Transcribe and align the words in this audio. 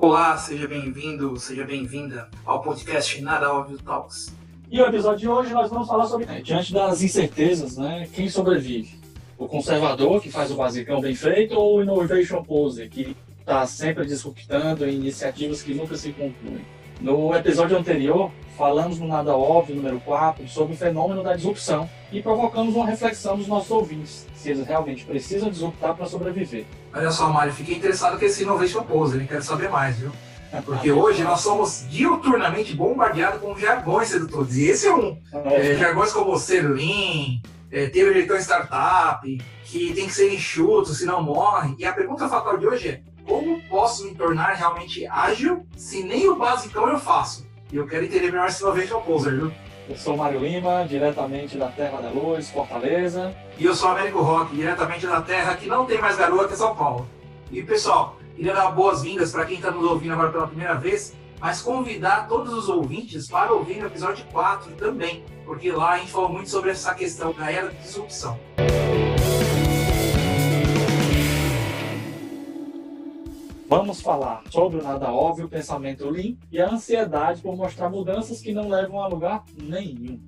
Olá, 0.00 0.36
seja 0.36 0.68
bem-vindo, 0.68 1.36
seja 1.40 1.64
bem-vinda 1.64 2.28
ao 2.46 2.62
podcast 2.62 3.20
Nada 3.20 3.52
Óbvio 3.52 3.78
Talks. 3.78 4.32
E 4.70 4.80
o 4.80 4.86
episódio 4.86 5.18
de 5.18 5.28
hoje 5.28 5.52
nós 5.52 5.68
vamos 5.70 5.88
falar 5.88 6.06
sobre, 6.06 6.24
né, 6.24 6.40
diante 6.40 6.72
das 6.72 7.02
incertezas, 7.02 7.76
né, 7.76 8.08
quem 8.12 8.28
sobrevive? 8.28 8.96
O 9.36 9.48
conservador, 9.48 10.22
que 10.22 10.30
faz 10.30 10.52
o 10.52 10.54
basicão 10.54 11.00
bem 11.00 11.16
feito, 11.16 11.58
ou 11.58 11.78
o 11.78 11.82
innovation 11.82 12.44
poser, 12.44 12.88
que 12.88 13.16
está 13.40 13.66
sempre 13.66 14.06
disruptando 14.06 14.88
em 14.88 14.94
iniciativas 14.94 15.62
que 15.62 15.74
nunca 15.74 15.96
se 15.96 16.12
concluem? 16.12 16.64
No 17.00 17.34
episódio 17.34 17.76
anterior, 17.76 18.30
falamos 18.56 19.00
no 19.00 19.08
Nada 19.08 19.36
Óbvio, 19.36 19.74
número 19.74 19.98
4, 20.00 20.46
sobre 20.46 20.74
o 20.74 20.76
fenômeno 20.76 21.24
da 21.24 21.34
disrupção 21.34 21.90
e 22.12 22.22
provocamos 22.22 22.76
uma 22.76 22.86
reflexão 22.86 23.36
dos 23.36 23.48
nossos 23.48 23.70
ouvintes, 23.72 24.28
se 24.36 24.50
eles 24.50 24.64
realmente 24.64 25.04
precisam 25.04 25.50
disruptar 25.50 25.96
para 25.96 26.06
sobreviver. 26.06 26.66
Olha 26.92 27.10
só, 27.10 27.28
Mário, 27.28 27.52
fiquei 27.52 27.76
interessado 27.76 28.18
com 28.18 28.24
esse 28.24 28.42
Innovation 28.42 28.82
Poser, 28.82 29.26
quero 29.26 29.42
saber 29.42 29.68
mais, 29.68 29.98
viu? 29.98 30.10
Porque 30.64 30.90
hoje 30.90 31.22
nós 31.22 31.40
somos 31.40 31.84
diuturnamente 31.90 32.74
bombardeados 32.74 33.40
com 33.40 33.56
jargões 33.56 34.08
sedutores, 34.08 34.56
e 34.56 34.64
esse 34.64 34.86
é 34.86 34.94
um. 34.94 35.20
É, 35.44 35.76
jargões 35.76 36.10
como 36.10 36.38
ser 36.38 36.62
lean, 36.62 37.40
é, 37.70 37.86
ter 37.86 38.08
um 38.08 38.12
diretor 38.12 38.38
startup, 38.38 39.20
que 39.64 39.92
tem 39.92 40.06
que 40.06 40.14
ser 40.14 40.32
enxuto, 40.32 40.94
senão 40.94 41.22
morre. 41.22 41.74
E 41.78 41.84
a 41.84 41.92
pergunta 41.92 42.28
fatal 42.28 42.56
de 42.56 42.66
hoje 42.66 42.88
é, 42.88 43.02
como 43.26 43.60
posso 43.68 44.04
me 44.04 44.14
tornar 44.14 44.54
realmente 44.54 45.06
ágil 45.06 45.66
se 45.76 46.02
nem 46.02 46.28
o 46.28 46.36
basicão 46.36 46.88
eu 46.88 46.98
faço? 46.98 47.46
E 47.70 47.76
eu 47.76 47.86
quero 47.86 48.06
entender 48.06 48.32
melhor 48.32 48.48
esse 48.48 48.62
Innovation 48.62 49.02
Poser, 49.02 49.34
viu? 49.34 49.52
Eu 49.88 49.96
sou 49.96 50.16
Mário 50.18 50.38
Lima, 50.40 50.84
diretamente 50.86 51.56
da 51.56 51.68
Terra 51.68 52.02
da 52.02 52.10
Luz, 52.10 52.50
Fortaleza. 52.50 53.34
E 53.56 53.64
eu 53.64 53.74
sou 53.74 53.88
Américo 53.88 54.20
Rock, 54.20 54.54
diretamente 54.54 55.06
da 55.06 55.22
terra 55.22 55.56
que 55.56 55.66
não 55.66 55.86
tem 55.86 55.98
mais 55.98 56.18
garoa, 56.18 56.46
que 56.46 56.52
é 56.52 56.56
São 56.56 56.76
Paulo. 56.76 57.08
E 57.50 57.62
pessoal, 57.62 58.18
queria 58.36 58.52
dar 58.52 58.70
boas-vindas 58.72 59.32
para 59.32 59.46
quem 59.46 59.56
está 59.56 59.70
nos 59.70 59.90
ouvindo 59.90 60.12
agora 60.12 60.30
pela 60.30 60.46
primeira 60.46 60.74
vez, 60.74 61.14
mas 61.40 61.62
convidar 61.62 62.28
todos 62.28 62.52
os 62.52 62.68
ouvintes 62.68 63.28
para 63.28 63.50
ouvir 63.50 63.82
o 63.82 63.86
episódio 63.86 64.26
4 64.30 64.72
também, 64.72 65.24
porque 65.46 65.72
lá 65.72 65.92
a 65.92 65.98
gente 65.98 66.12
falou 66.12 66.28
muito 66.28 66.50
sobre 66.50 66.70
essa 66.70 66.94
questão 66.94 67.32
da 67.32 67.50
era 67.50 67.70
de 67.70 67.78
disrupção. 67.78 68.38
Vamos 73.68 74.00
falar 74.00 74.42
sobre 74.50 74.78
o 74.78 74.82
nada 74.82 75.12
óbvio, 75.12 75.44
o 75.44 75.48
pensamento 75.48 76.08
lean 76.08 76.36
e 76.50 76.58
a 76.58 76.70
ansiedade 76.70 77.42
por 77.42 77.54
mostrar 77.54 77.90
mudanças 77.90 78.40
que 78.40 78.54
não 78.54 78.66
levam 78.66 78.98
a 79.02 79.06
lugar 79.06 79.44
nenhum. 79.62 80.18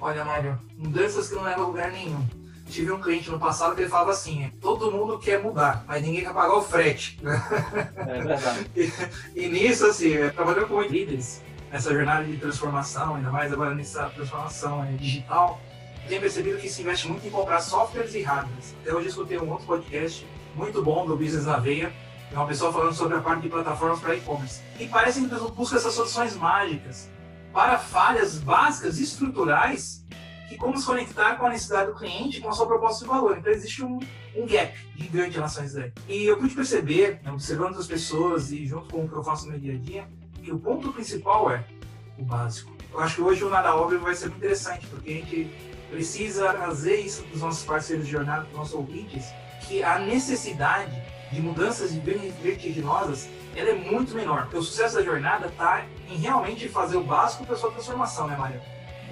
Olha, 0.00 0.24
Mário, 0.24 0.58
mudanças 0.76 1.28
que 1.28 1.36
não 1.36 1.44
levam 1.44 1.66
a 1.66 1.68
lugar 1.68 1.92
nenhum. 1.92 2.26
Tive 2.66 2.90
um 2.90 3.00
cliente 3.00 3.30
no 3.30 3.38
passado 3.38 3.76
que 3.76 3.82
ele 3.82 3.88
falava 3.88 4.10
assim: 4.10 4.50
todo 4.60 4.90
mundo 4.90 5.16
quer 5.16 5.40
mudar, 5.40 5.84
mas 5.86 6.02
ninguém 6.02 6.22
quer 6.22 6.34
pagar 6.34 6.54
o 6.56 6.62
frete. 6.62 7.20
É 7.96 8.20
verdade. 8.20 8.70
e, 8.74 9.44
e 9.44 9.48
nisso, 9.48 9.86
assim, 9.86 10.14
trabalhando 10.34 10.66
com 10.66 10.82
líderes 10.82 11.40
nessa 11.70 11.92
jornada 11.92 12.24
de 12.24 12.36
transformação, 12.36 13.14
ainda 13.14 13.30
mais 13.30 13.52
agora 13.52 13.76
nessa 13.76 14.08
transformação 14.10 14.84
é, 14.84 14.92
digital, 14.92 15.60
tenho 16.08 16.20
percebido 16.20 16.58
que 16.58 16.68
se 16.68 16.82
investe 16.82 17.06
muito 17.06 17.24
em 17.24 17.30
comprar 17.30 17.60
softwares 17.60 18.14
e 18.14 18.22
hardwares. 18.22 18.74
Até 18.80 18.92
hoje 18.92 19.06
eu 19.06 19.10
escutei 19.10 19.38
um 19.38 19.50
outro 19.50 19.66
podcast 19.66 20.26
muito 20.56 20.82
bom 20.82 21.06
do 21.06 21.16
Business 21.16 21.46
na 21.46 21.58
Veia, 21.58 21.92
é 22.30 22.34
uma 22.34 22.46
pessoa 22.46 22.72
falando 22.72 22.94
sobre 22.94 23.16
a 23.16 23.20
parte 23.20 23.42
de 23.42 23.48
plataformas 23.48 24.00
para 24.00 24.14
e-commerce. 24.14 24.60
E 24.78 24.86
parece 24.86 25.18
que 25.18 25.24
a 25.24 25.26
empresa 25.26 25.48
busca 25.48 25.76
essas 25.76 25.94
soluções 25.94 26.36
mágicas 26.36 27.08
para 27.52 27.78
falhas 27.78 28.38
básicas 28.38 28.98
estruturais 28.98 30.04
que 30.48 30.56
como 30.56 30.78
se 30.78 30.86
conectar 30.86 31.36
com 31.36 31.46
a 31.46 31.50
necessidade 31.50 31.92
do 31.92 31.98
cliente 31.98 32.40
com 32.40 32.48
a 32.48 32.52
sua 32.52 32.66
proposta 32.66 33.04
de 33.04 33.10
valor. 33.10 33.36
Então 33.36 33.52
existe 33.52 33.84
um, 33.84 33.98
um 34.34 34.46
gap 34.46 34.74
gigante 34.96 35.30
em 35.30 35.34
relação 35.34 35.62
a 35.62 35.66
isso 35.66 35.76
daí. 35.76 35.92
E 36.08 36.24
eu 36.24 36.38
pude 36.38 36.54
perceber, 36.54 37.20
né, 37.22 37.30
observando 37.30 37.76
as 37.78 37.86
pessoas 37.86 38.50
e 38.50 38.66
junto 38.66 38.90
com 38.90 39.04
o 39.04 39.08
que 39.08 39.14
eu 39.14 39.22
faço 39.22 39.44
no 39.44 39.52
meu 39.52 39.60
dia 39.60 39.74
a 39.74 39.78
dia, 39.78 40.08
que 40.42 40.50
o 40.50 40.58
ponto 40.58 40.90
principal 40.92 41.50
é 41.50 41.64
o 42.18 42.24
básico. 42.24 42.72
Eu 42.90 43.00
acho 43.00 43.16
que 43.16 43.20
hoje 43.20 43.44
o 43.44 43.50
Nada 43.50 43.76
Óbvio 43.76 44.00
vai 44.00 44.14
ser 44.14 44.26
muito 44.28 44.38
interessante, 44.38 44.86
porque 44.86 45.10
a 45.10 45.14
gente 45.14 45.50
precisa 45.90 46.52
trazer 46.54 46.96
isso 46.96 47.22
para 47.24 47.34
os 47.34 47.42
nossos 47.42 47.64
parceiros 47.64 48.06
de 48.06 48.12
jornada, 48.12 48.42
para 48.42 48.50
os 48.52 48.56
nossos 48.56 48.74
ouvintes, 48.74 49.26
que 49.66 49.82
a 49.82 49.98
necessidade 49.98 51.02
de 51.30 51.40
mudanças 51.40 51.92
vertiginosas, 51.94 53.28
ela 53.54 53.70
é 53.70 53.74
muito 53.74 54.14
menor. 54.14 54.42
Porque 54.42 54.58
o 54.58 54.62
sucesso 54.62 54.96
da 54.96 55.02
jornada 55.02 55.46
está 55.46 55.84
em 56.08 56.16
realmente 56.16 56.68
fazer 56.68 56.96
o 56.96 57.02
básico 57.02 57.44
para 57.44 57.54
a 57.54 57.58
sua 57.58 57.70
transformação, 57.70 58.26
né, 58.26 58.36
Mário? 58.36 58.60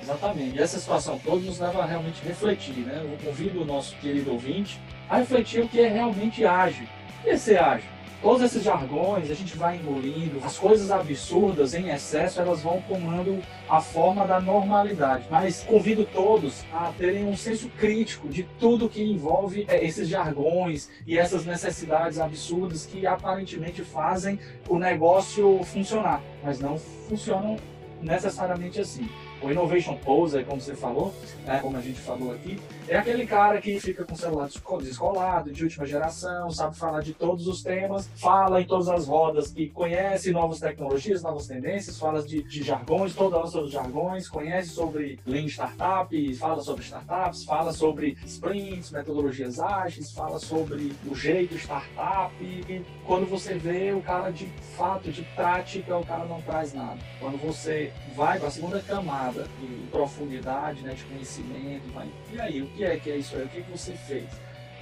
Exatamente. 0.00 0.56
E 0.56 0.62
essa 0.62 0.78
situação 0.78 1.18
toda 1.18 1.44
nos 1.44 1.58
leva 1.58 1.82
a 1.82 1.86
realmente 1.86 2.22
refletir, 2.24 2.78
né? 2.78 3.00
Eu 3.02 3.18
convido 3.26 3.62
o 3.62 3.64
nosso 3.64 3.96
querido 3.96 4.32
ouvinte 4.32 4.80
a 5.08 5.16
refletir 5.16 5.62
o 5.62 5.68
que 5.68 5.80
é 5.80 5.88
realmente 5.88 6.44
ágil. 6.44 6.86
O 7.20 7.22
que 7.24 7.30
é 7.30 7.36
ser 7.36 7.58
ágil? 7.58 7.95
Todos 8.22 8.42
esses 8.42 8.62
jargões 8.62 9.30
a 9.30 9.34
gente 9.34 9.56
vai 9.56 9.76
engolindo, 9.76 10.40
as 10.44 10.58
coisas 10.58 10.90
absurdas 10.90 11.74
em 11.74 11.90
excesso 11.90 12.40
elas 12.40 12.62
vão 12.62 12.82
tomando 12.88 13.40
a 13.68 13.80
forma 13.80 14.26
da 14.26 14.40
normalidade. 14.40 15.26
Mas 15.30 15.62
convido 15.62 16.04
todos 16.04 16.64
a 16.72 16.92
terem 16.98 17.26
um 17.26 17.36
senso 17.36 17.68
crítico 17.70 18.28
de 18.28 18.42
tudo 18.58 18.88
que 18.88 19.02
envolve 19.02 19.64
é, 19.68 19.84
esses 19.84 20.08
jargões 20.08 20.90
e 21.06 21.18
essas 21.18 21.44
necessidades 21.44 22.18
absurdas 22.18 22.86
que 22.86 23.06
aparentemente 23.06 23.82
fazem 23.82 24.38
o 24.68 24.78
negócio 24.78 25.62
funcionar, 25.64 26.22
mas 26.42 26.60
não 26.60 26.78
funcionam 26.78 27.56
necessariamente 28.02 28.80
assim. 28.80 29.08
O 29.42 29.50
Innovation 29.50 29.96
Poser, 29.96 30.44
como 30.44 30.60
você 30.60 30.74
falou, 30.74 31.14
né, 31.44 31.58
como 31.60 31.76
a 31.76 31.80
gente 31.80 32.00
falou 32.00 32.32
aqui, 32.32 32.58
é 32.88 32.96
aquele 32.96 33.26
cara 33.26 33.60
que 33.60 33.80
fica 33.80 34.04
com 34.04 34.14
o 34.14 34.16
celular 34.16 34.48
descolado, 34.80 35.52
de 35.52 35.64
última 35.64 35.86
geração, 35.86 36.50
sabe 36.50 36.76
falar 36.76 37.02
de 37.02 37.12
todos 37.12 37.46
os 37.46 37.62
temas, 37.62 38.08
fala 38.16 38.60
em 38.60 38.64
todas 38.66 38.88
as 38.88 39.06
rodas 39.06 39.50
que 39.50 39.68
conhece 39.68 40.30
novas 40.30 40.60
tecnologias, 40.60 41.22
novas 41.22 41.46
tendências, 41.46 41.98
fala 41.98 42.22
de, 42.22 42.42
de 42.42 42.62
jargões, 42.62 43.14
toda 43.14 43.38
hora 43.38 43.46
sobre 43.46 43.70
jargões, 43.70 44.28
conhece 44.28 44.70
sobre 44.70 45.18
Lean 45.26 45.46
Startup, 45.46 46.34
fala 46.34 46.62
sobre 46.62 46.84
startups, 46.84 47.44
fala 47.44 47.72
sobre 47.72 48.16
sprints, 48.24 48.90
metodologias 48.90 49.58
ágeis, 49.58 50.12
fala 50.12 50.38
sobre 50.38 50.92
o 51.06 51.14
jeito 51.14 51.56
startup. 51.56 52.32
E 52.40 52.82
quando 53.04 53.26
você 53.26 53.54
vê 53.54 53.92
o 53.92 54.00
cara 54.00 54.30
de 54.30 54.46
fato, 54.76 55.10
de 55.10 55.22
prática, 55.34 55.96
o 55.96 56.04
cara 56.04 56.24
não 56.24 56.40
traz 56.42 56.72
nada. 56.72 56.98
Quando 57.18 57.36
você 57.38 57.92
vai 58.14 58.38
para 58.38 58.48
a 58.48 58.50
segunda 58.50 58.80
camada 58.80 59.46
de 59.60 59.66
profundidade, 59.90 60.82
né, 60.82 60.94
de 60.94 61.04
conhecimento, 61.04 61.92
vai, 61.92 62.08
e 62.32 62.40
aí, 62.40 62.70
que 62.76 62.84
é 62.84 62.96
que 62.98 63.10
é 63.10 63.16
isso 63.16 63.34
aí? 63.36 63.44
O 63.44 63.48
que, 63.48 63.62
que 63.62 63.70
você 63.70 63.92
fez? 63.92 64.28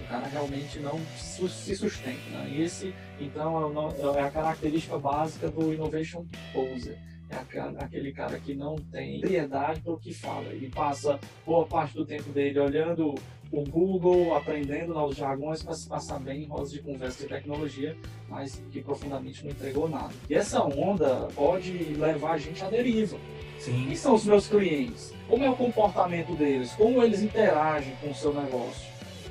O 0.01 0.09
cara 0.09 0.27
realmente 0.27 0.81
não 0.81 0.99
se 1.17 1.77
sustenta. 1.77 2.31
Né? 2.31 2.53
E 2.57 2.63
esse, 2.63 2.93
então, 3.21 3.73
é, 4.17 4.19
é 4.19 4.23
a 4.23 4.31
característica 4.31 4.99
básica 4.99 5.49
do 5.49 5.73
Innovation 5.73 6.27
Poser. 6.53 6.99
É 7.31 7.83
aquele 7.83 8.13
cara 8.13 8.39
que 8.39 8.55
não 8.55 8.77
tem 8.77 9.21
seriedade 9.21 9.81
para 9.81 9.93
o 9.93 9.99
que 9.99 10.13
fala. 10.13 10.47
Ele 10.49 10.69
passa 10.69 11.19
boa 11.47 11.67
parte 11.67 11.95
do 11.95 12.05
tempo 12.05 12.31
dele 12.31 12.59
olhando 12.59 13.15
o 13.51 13.63
Google, 13.63 14.35
aprendendo 14.35 14.93
novos 14.95 15.17
jargões 15.17 15.63
para 15.63 15.75
se 15.75 15.89
passar 15.89 16.19
bem 16.19 16.43
em 16.43 16.47
rodas 16.47 16.73
de 16.73 16.81
conversa 16.81 17.23
de 17.23 17.29
tecnologia, 17.29 17.97
mas 18.29 18.63
que 18.71 18.81
profundamente 18.83 19.45
não 19.45 19.53
entregou 19.53 19.89
nada. 19.89 20.13
E 20.29 20.35
essa 20.35 20.63
onda 20.63 21.29
pode 21.35 21.73
levar 21.73 22.33
a 22.33 22.39
gente 22.39 22.65
à 22.65 22.69
deriva. 22.69 23.17
Sim. 23.59 23.85
Quem 23.87 23.97
são 23.97 24.15
os 24.15 24.25
meus 24.25 24.49
clientes? 24.49 25.15
Como 25.29 25.45
é 25.45 25.51
o 25.51 25.57
comportamento 25.57 26.35
deles? 26.35 26.73
Como 26.73 27.03
eles 27.03 27.23
interagem 27.23 27.95
com 28.01 28.11
o 28.11 28.15
seu 28.15 28.35
negócio? 28.35 28.87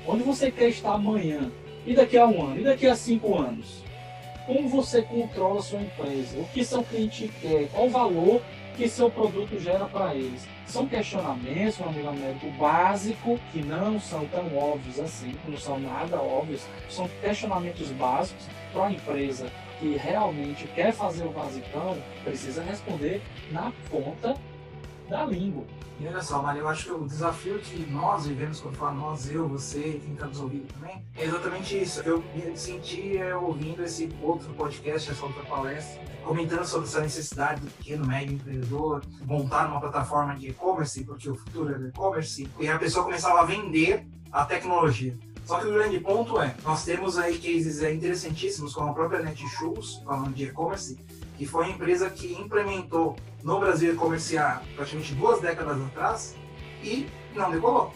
Onde 0.06 0.22
você 0.22 0.50
quer 0.50 0.68
estar 0.68 0.94
amanhã? 0.94 1.50
E 1.86 1.94
daqui 1.94 2.16
a 2.16 2.26
um 2.26 2.42
ano? 2.42 2.60
E 2.60 2.64
daqui 2.64 2.86
a 2.86 2.96
cinco 2.96 3.38
anos? 3.38 3.84
Como 4.46 4.68
você 4.68 5.02
controla 5.02 5.60
a 5.60 5.62
sua 5.62 5.80
empresa? 5.80 6.38
O 6.38 6.44
que 6.48 6.64
seu 6.64 6.82
cliente 6.82 7.30
quer? 7.40 7.68
Qual 7.68 7.86
o 7.86 7.90
valor 7.90 8.42
que 8.76 8.88
seu 8.88 9.10
produto 9.10 9.58
gera 9.58 9.86
para 9.86 10.14
eles? 10.14 10.46
São 10.66 10.86
questionamentos, 10.86 11.78
meu 11.78 11.88
amigo 11.88 12.08
Américo, 12.08 12.50
básico, 12.52 13.38
que 13.52 13.62
não 13.62 14.00
são 14.00 14.26
tão 14.26 14.56
óbvios 14.56 14.98
assim, 14.98 15.34
não 15.46 15.56
são 15.56 15.78
nada 15.78 16.20
óbvios, 16.20 16.66
são 16.88 17.08
questionamentos 17.20 17.90
básicos 17.90 18.46
para 18.72 18.86
a 18.86 18.92
empresa 18.92 19.50
que 19.78 19.96
realmente 19.96 20.66
quer 20.68 20.92
fazer 20.92 21.24
o 21.24 21.30
basicão 21.30 21.96
precisa 22.24 22.62
responder 22.62 23.20
na 23.50 23.72
ponta 23.90 24.34
da 25.08 25.24
língua. 25.24 25.64
E 26.00 26.08
olha 26.08 26.20
só, 26.20 26.42
Maria, 26.42 26.62
eu 26.62 26.68
acho 26.68 26.86
que 26.86 26.92
o 26.92 27.06
desafio 27.06 27.58
que 27.60 27.86
nós 27.90 28.26
vivemos, 28.26 28.60
quando 28.60 28.76
falo 28.76 28.96
nós, 28.96 29.30
eu, 29.30 29.48
você, 29.48 30.00
quem 30.04 30.14
está 30.14 30.26
nos 30.26 30.40
ouvindo 30.40 30.66
também, 30.72 31.04
é 31.16 31.24
exatamente 31.24 31.80
isso. 31.80 32.00
Eu 32.00 32.22
me 32.34 32.56
senti 32.56 33.16
é, 33.16 33.36
ouvindo 33.36 33.84
esse 33.84 34.08
outro 34.20 34.52
podcast, 34.54 35.10
essa 35.10 35.24
outra 35.24 35.42
palestra, 35.44 36.02
comentando 36.24 36.64
sobre 36.64 36.88
essa 36.88 37.00
necessidade 37.00 37.60
do 37.60 37.70
pequeno, 37.70 38.04
médio 38.04 38.34
empreendedor 38.34 39.02
montar 39.24 39.68
uma 39.68 39.80
plataforma 39.80 40.34
de 40.34 40.48
e-commerce, 40.48 41.04
porque 41.04 41.30
o 41.30 41.36
futuro 41.36 41.72
é 41.72 41.78
do 41.78 41.88
e-commerce, 41.88 42.48
e 42.58 42.68
a 42.68 42.78
pessoa 42.78 43.04
começava 43.04 43.40
a 43.40 43.44
vender 43.44 44.04
a 44.32 44.44
tecnologia. 44.44 45.16
Só 45.46 45.60
que 45.60 45.66
o 45.66 45.74
grande 45.74 46.00
ponto 46.00 46.40
é, 46.40 46.54
nós 46.64 46.84
temos 46.84 47.18
aí 47.18 47.38
cases 47.38 47.82
interessantíssimos, 47.82 48.74
como 48.74 48.90
a 48.90 48.94
própria 48.94 49.20
Netshoes, 49.20 50.02
falando 50.04 50.34
de 50.34 50.44
e-commerce, 50.44 50.98
que 51.36 51.46
foi 51.46 51.66
a 51.66 51.68
empresa 51.70 52.10
que 52.10 52.32
implementou 52.34 53.16
no 53.42 53.60
Brasil 53.60 53.92
e-commerce 53.92 54.36
há 54.38 54.62
praticamente 54.74 55.14
duas 55.14 55.40
décadas 55.40 55.80
atrás 55.82 56.36
e 56.82 57.06
não 57.34 57.50
decolou. 57.50 57.92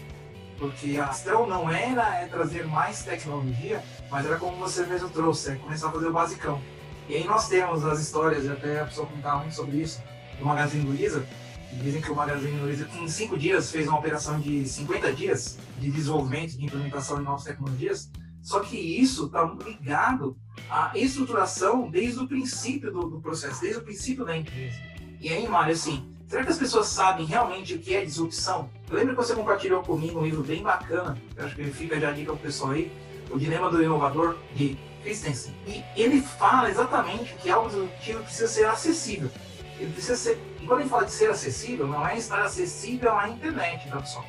Porque 0.59 0.99
a 0.99 1.07
questão 1.07 1.47
não 1.47 1.71
era 1.71 2.17
é 2.17 2.27
trazer 2.27 2.67
mais 2.67 3.03
tecnologia, 3.05 3.83
mas 4.11 4.27
era 4.27 4.37
como 4.37 4.57
você 4.57 4.85
mesmo 4.87 5.09
trouxe, 5.09 5.53
é 5.53 5.55
começar 5.57 5.89
a 5.89 5.93
fazer 5.93 6.07
o 6.07 6.13
basicão. 6.13 6.61
E 7.09 7.15
aí 7.15 7.25
nós 7.25 7.49
temos 7.49 7.85
as 7.85 8.01
histórias, 8.01 8.45
e 8.45 8.49
até 8.49 8.81
a 8.81 8.85
pessoa 8.85 9.07
comentava 9.07 9.39
muito 9.39 9.55
sobre 9.55 9.77
isso, 9.77 10.03
do 10.39 10.45
Magazine 10.45 10.85
Luiza, 10.85 11.25
Dizem 11.73 12.01
que 12.01 12.11
o 12.11 12.17
Magazine 12.17 12.59
Luiza, 12.61 12.89
em 12.99 13.07
cinco 13.09 13.37
dias, 13.37 13.71
fez 13.71 13.87
uma 13.87 13.99
operação 13.99 14.41
de 14.41 14.67
50 14.67 15.13
dias 15.13 15.59
de 15.79 15.91
desenvolvimento, 15.91 16.57
de 16.57 16.65
implementação 16.65 17.19
de 17.19 17.25
novas 17.25 17.45
tecnologias. 17.45 18.11
Só 18.43 18.61
que 18.61 18.77
isso 18.77 19.27
está 19.27 19.45
ligado 19.45 20.37
à 20.71 20.93
estruturação 20.95 21.91
desde 21.91 22.21
o 22.21 22.27
princípio 22.27 22.93
do, 22.93 23.09
do, 23.09 23.21
processo, 23.21 23.61
desde 23.61 23.79
o 23.79 23.83
princípio 23.83 24.25
da 24.25 24.37
empresa. 24.37 24.77
E 25.21 25.29
aí, 25.29 25.49
Mário, 25.49 25.73
assim, 25.73 26.15
será 26.27 26.45
que 26.45 26.51
as 26.51 26.59
pessoas 26.59 26.87
sabem 26.87 27.27
realmente 27.27 27.75
o 27.75 27.79
que 27.79 27.95
é 27.95 28.05
disrupção? 28.05 28.71
Eu 28.91 28.97
lembro 28.97 29.17
que 29.17 29.23
você 29.23 29.35
compartilhou 29.35 29.83
comigo 29.83 30.21
um 30.21 30.25
livro 30.25 30.43
bem 30.43 30.63
bacana, 30.63 31.17
eu 31.37 31.45
acho 31.45 31.57
que 31.57 31.65
fica 31.65 31.99
já 31.99 32.11
a 32.11 32.13
dica 32.13 32.33
o 32.33 32.37
pessoal 32.37 32.73
aí, 32.73 32.93
O 33.31 33.39
Dilema 33.39 33.71
do 33.71 33.83
Inovador, 33.83 34.37
de 34.55 34.79
Christensen. 35.03 35.55
E 35.67 35.83
ele 35.97 36.21
fala 36.21 36.71
exatamente 36.71 37.35
que 37.35 37.51
algo 37.51 37.69
disruptivo 37.69 38.23
precisa 38.23 38.49
ser 38.49 38.67
acessível. 38.67 39.31
Ele 39.79 39.93
precisa 39.93 40.17
ser 40.17 40.39
quando 40.69 40.81
a 40.81 40.83
gente 40.83 40.91
fala 40.91 41.05
de 41.07 41.13
ser 41.13 41.31
acessível, 41.31 41.87
não 41.87 42.07
é 42.07 42.19
estar 42.19 42.43
acessível 42.43 43.17
à 43.17 43.29
internet, 43.29 43.89
tá, 43.89 44.01
pessoal? 44.01 44.25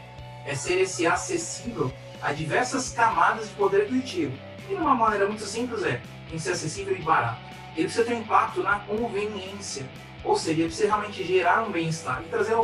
É 0.45 0.55
ser 0.55 0.79
esse 0.79 1.05
acessível 1.05 1.91
a 2.21 2.31
diversas 2.31 2.89
camadas 2.91 3.49
de 3.49 3.55
poder 3.55 3.81
aquisitivo. 3.81 4.31
E 4.69 4.75
de 4.75 4.81
uma 4.81 4.95
maneira 4.95 5.25
muito 5.27 5.43
simples 5.43 5.83
é 5.83 6.01
em 6.31 6.37
ser 6.37 6.51
acessível 6.51 6.95
e 6.95 7.01
barato. 7.01 7.39
Ele 7.75 7.85
precisa 7.85 8.05
ter 8.05 8.13
um 8.13 8.19
impacto 8.19 8.61
na 8.61 8.79
conveniência, 8.79 9.85
ou 10.23 10.35
seja, 10.35 10.61
ele 10.61 10.67
precisa 10.67 10.87
realmente 10.87 11.23
gerar 11.23 11.63
um 11.63 11.71
bem-estar 11.71 12.21
e 12.25 12.29
trazer 12.29 12.55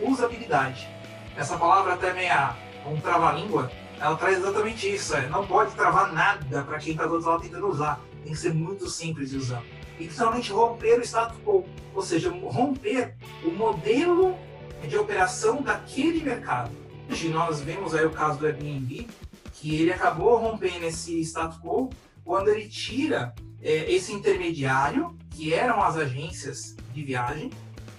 usabilidade. 0.00 0.88
Essa 1.36 1.56
palavra 1.56 1.94
até 1.94 2.12
meia 2.12 2.54
um 2.86 3.00
trava-língua, 3.00 3.70
ela 3.98 4.16
traz 4.16 4.38
exatamente 4.38 4.92
isso. 4.92 5.14
É, 5.14 5.28
não 5.28 5.46
pode 5.46 5.72
travar 5.72 6.12
nada 6.12 6.62
para 6.62 6.78
quem 6.78 6.92
está 6.92 7.06
do 7.06 7.14
outro 7.14 7.30
lado 7.30 7.42
tentando 7.42 7.68
usar. 7.68 8.00
Tem 8.24 8.32
que 8.32 8.38
ser 8.38 8.52
muito 8.52 8.88
simples 8.88 9.30
de 9.30 9.36
usar 9.36 9.62
e 10.00 10.06
principalmente 10.06 10.50
romper 10.50 10.98
o 10.98 11.02
status 11.02 11.36
quo, 11.44 11.64
ou 11.94 12.02
seja, 12.02 12.30
romper 12.30 13.14
o 13.44 13.50
modelo 13.50 14.34
de 14.88 14.96
operação 14.96 15.60
daquele 15.60 16.22
mercado. 16.22 16.70
Hoje 17.08 17.28
nós 17.28 17.60
vemos 17.60 17.94
aí 17.94 18.06
o 18.06 18.10
caso 18.10 18.38
do 18.38 18.46
Airbnb, 18.46 19.06
que 19.60 19.76
ele 19.76 19.92
acabou 19.92 20.38
rompendo 20.38 20.86
esse 20.86 21.20
status 21.20 21.58
quo 21.58 21.90
quando 22.24 22.48
ele 22.48 22.66
tira 22.66 23.34
é, 23.60 23.92
esse 23.92 24.10
intermediário, 24.10 25.14
que 25.30 25.52
eram 25.52 25.82
as 25.82 25.98
agências 25.98 26.74
de 26.94 27.02
viagem, 27.02 27.50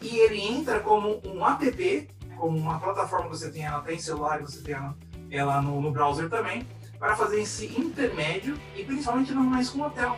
e 0.01 0.17
ele 0.17 0.41
entra 0.41 0.79
como 0.79 1.21
um 1.23 1.45
app, 1.45 2.09
como 2.35 2.57
uma 2.57 2.79
plataforma 2.79 3.29
que 3.29 3.37
você 3.37 3.51
tem 3.51 3.63
ela 3.63 3.77
até 3.77 3.93
em 3.93 3.99
celular 3.99 4.41
você 4.41 4.61
tem 4.61 4.73
ela, 4.73 4.97
ela 5.29 5.61
no, 5.61 5.79
no 5.79 5.91
browser 5.91 6.27
também, 6.29 6.65
para 6.97 7.15
fazer 7.15 7.41
esse 7.41 7.67
intermédio 7.67 8.59
e 8.75 8.83
principalmente 8.83 9.31
não 9.31 9.43
mais 9.43 9.69
com 9.69 9.81
hotel. 9.81 10.17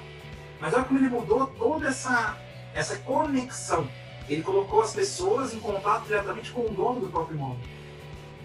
Mas 0.61 0.73
olha 0.73 0.85
como 0.85 0.99
ele 0.99 1.09
mudou 1.09 1.45
toda 1.47 1.89
essa, 1.89 2.37
essa 2.73 2.97
conexão. 2.99 3.85
Ele 4.29 4.41
colocou 4.41 4.81
as 4.81 4.93
pessoas 4.93 5.53
em 5.53 5.59
contato 5.59 6.05
diretamente 6.05 6.51
com 6.51 6.61
o 6.61 6.69
dono 6.69 7.01
do 7.01 7.09
próprio 7.09 7.35
imóvel. 7.35 7.59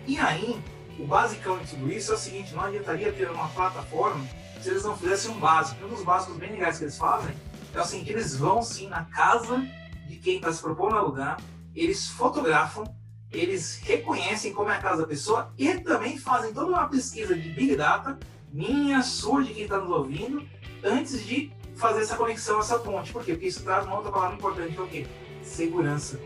E 0.05 0.19
aí, 0.19 0.61
o 0.99 1.07
basicão 1.07 1.59
de 1.59 1.71
tudo 1.71 1.91
isso 1.93 2.13
é 2.13 2.15
o 2.15 2.19
seguinte: 2.19 2.55
não 2.55 2.65
adiantaria 2.65 3.13
ter 3.13 3.31
uma 3.31 3.49
plataforma 3.49 4.25
se 4.61 4.71
eles 4.71 4.83
não 4.83 4.97
fizessem 4.97 5.31
um 5.31 5.39
básico. 5.39 5.85
Um 5.85 5.89
dos 5.89 6.03
básicos 6.03 6.37
bem 6.37 6.51
legais 6.51 6.79
que 6.79 6.85
eles 6.85 6.99
fazem 6.99 7.35
é 7.75 7.81
o 7.81 7.85
seguinte: 7.85 8.11
eles 8.11 8.37
vão 8.37 8.63
sim 8.63 8.89
na 8.89 9.05
casa 9.05 9.65
de 10.09 10.17
quem 10.17 10.37
está 10.37 10.53
se 10.53 10.61
propondo 10.61 10.97
a 10.97 10.99
alugar, 10.99 11.39
eles 11.75 12.09
fotografam, 12.09 12.85
eles 13.31 13.81
reconhecem 13.83 14.53
como 14.53 14.71
é 14.71 14.77
a 14.77 14.81
casa 14.81 15.03
da 15.03 15.09
pessoa 15.09 15.53
e 15.57 15.73
também 15.81 16.19
fazem 16.19 16.53
toda 16.53 16.67
uma 16.67 16.89
pesquisa 16.89 17.35
de 17.35 17.51
Big 17.51 17.77
Data, 17.77 18.19
minha, 18.51 19.03
sua, 19.03 19.45
de 19.45 19.53
quem 19.53 19.65
está 19.65 19.79
nos 19.79 19.91
ouvindo, 19.91 20.43
antes 20.83 21.25
de 21.25 21.53
fazer 21.77 22.01
essa 22.03 22.17
conexão, 22.17 22.59
essa 22.59 22.79
ponte. 22.79 23.13
Por 23.13 23.23
quê? 23.23 23.33
Porque 23.33 23.47
isso 23.47 23.63
traz 23.63 23.87
uma 23.87 23.97
outra 23.97 24.11
palavra 24.11 24.37
importante, 24.37 24.73
que 24.73 24.79
é 24.79 24.83
o 24.83 24.89
quê? 24.89 25.07
Segurança, 25.43 26.19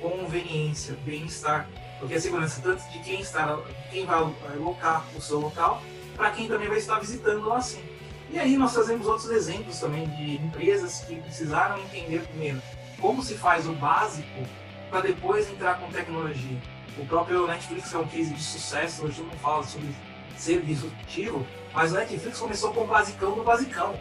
conveniência, 0.00 0.98
bem-estar. 1.04 1.68
Porque 1.98 2.14
a 2.14 2.20
segurança 2.20 2.60
tanto 2.62 2.82
de 2.90 2.98
quem 3.00 3.20
está, 3.20 3.58
quem 3.90 4.06
vai 4.06 4.18
alocar 4.54 5.04
o 5.16 5.20
seu 5.20 5.40
local, 5.40 5.82
para 6.16 6.30
quem 6.30 6.48
também 6.48 6.68
vai 6.68 6.78
estar 6.78 6.98
visitando 6.98 7.46
lá 7.46 7.58
assim. 7.58 7.82
E 8.30 8.38
aí 8.38 8.56
nós 8.56 8.74
fazemos 8.74 9.06
outros 9.06 9.30
exemplos 9.30 9.78
também 9.80 10.06
de 10.10 10.36
empresas 10.36 11.00
que 11.00 11.16
precisaram 11.16 11.78
entender 11.78 12.20
primeiro 12.28 12.62
como 13.00 13.22
se 13.22 13.34
faz 13.34 13.66
o 13.66 13.72
básico 13.72 14.42
para 14.90 15.00
depois 15.00 15.48
entrar 15.50 15.78
com 15.78 15.90
tecnologia. 15.90 16.58
O 16.98 17.06
próprio 17.06 17.46
Netflix 17.46 17.94
é 17.94 17.98
um 17.98 18.06
case 18.06 18.34
de 18.34 18.42
sucesso, 18.42 19.06
hoje 19.06 19.22
não 19.22 19.38
fala 19.38 19.62
sobre 19.62 19.88
ser 20.36 20.62
disruptivo, 20.62 21.46
mas 21.72 21.92
o 21.92 21.94
Netflix 21.94 22.38
começou 22.38 22.72
com 22.72 22.82
o 22.82 22.86
basicão 22.86 23.34
do 23.34 23.42
basicão 23.42 23.98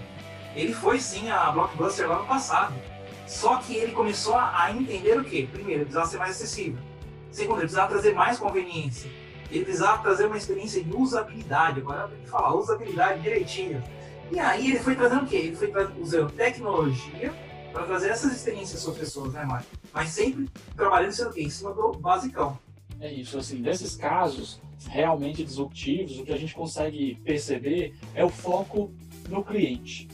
ele 0.57 0.73
foi 0.73 0.99
sim 0.99 1.29
a 1.29 1.51
blockbuster 1.51 2.09
lá 2.09 2.17
no 2.17 2.25
passado. 2.25 2.73
Só 3.27 3.57
que 3.57 3.75
ele 3.75 3.91
começou 3.91 4.35
a 4.35 4.71
entender 4.71 5.19
o 5.19 5.23
quê? 5.23 5.47
Primeiro, 5.51 5.81
precisava 5.81 6.07
ser 6.07 6.17
mais 6.17 6.31
acessível. 6.31 6.79
Segundo, 7.31 7.57
ele 7.57 7.61
precisava 7.61 7.89
trazer 7.89 8.13
mais 8.13 8.39
conveniência. 8.39 9.09
Ele 9.51 9.63
precisava 9.63 10.01
trazer 10.01 10.25
uma 10.25 10.37
experiência 10.37 10.83
de 10.83 10.93
usabilidade. 10.95 11.79
Agora 11.79 12.07
tem 12.07 12.19
que 12.19 12.29
falar 12.29 12.55
usabilidade 12.55 13.21
direitinho. 13.21 13.83
E 14.31 14.39
aí 14.39 14.71
ele 14.71 14.79
foi 14.79 14.95
trazendo 14.95 15.23
o 15.23 15.27
quê? 15.27 15.37
Ele 15.37 15.55
foi 15.55 15.71
usando 16.01 16.31
tecnologia 16.31 17.33
para 17.71 17.85
trazer 17.85 18.09
essas 18.09 18.35
experiências 18.35 18.83
para 18.83 18.91
as 18.91 18.97
pessoas, 18.97 19.33
né, 19.33 19.45
Mário? 19.45 19.65
Mas 19.93 20.09
sempre 20.09 20.49
trabalhando 20.75 21.13
o 21.13 21.31
quê? 21.31 21.43
em 21.43 21.49
cima 21.49 21.73
do 21.73 21.93
basicão. 21.93 22.57
É 22.99 23.11
isso, 23.11 23.37
assim, 23.37 23.59
nesses 23.59 23.95
casos 23.95 24.59
realmente 24.89 25.43
disruptivos, 25.43 26.19
o 26.19 26.25
que 26.25 26.33
a 26.33 26.37
gente 26.37 26.53
consegue 26.53 27.15
perceber 27.23 27.95
é 28.13 28.25
o 28.25 28.29
foco 28.29 28.91
no 29.29 29.43
cliente 29.43 30.07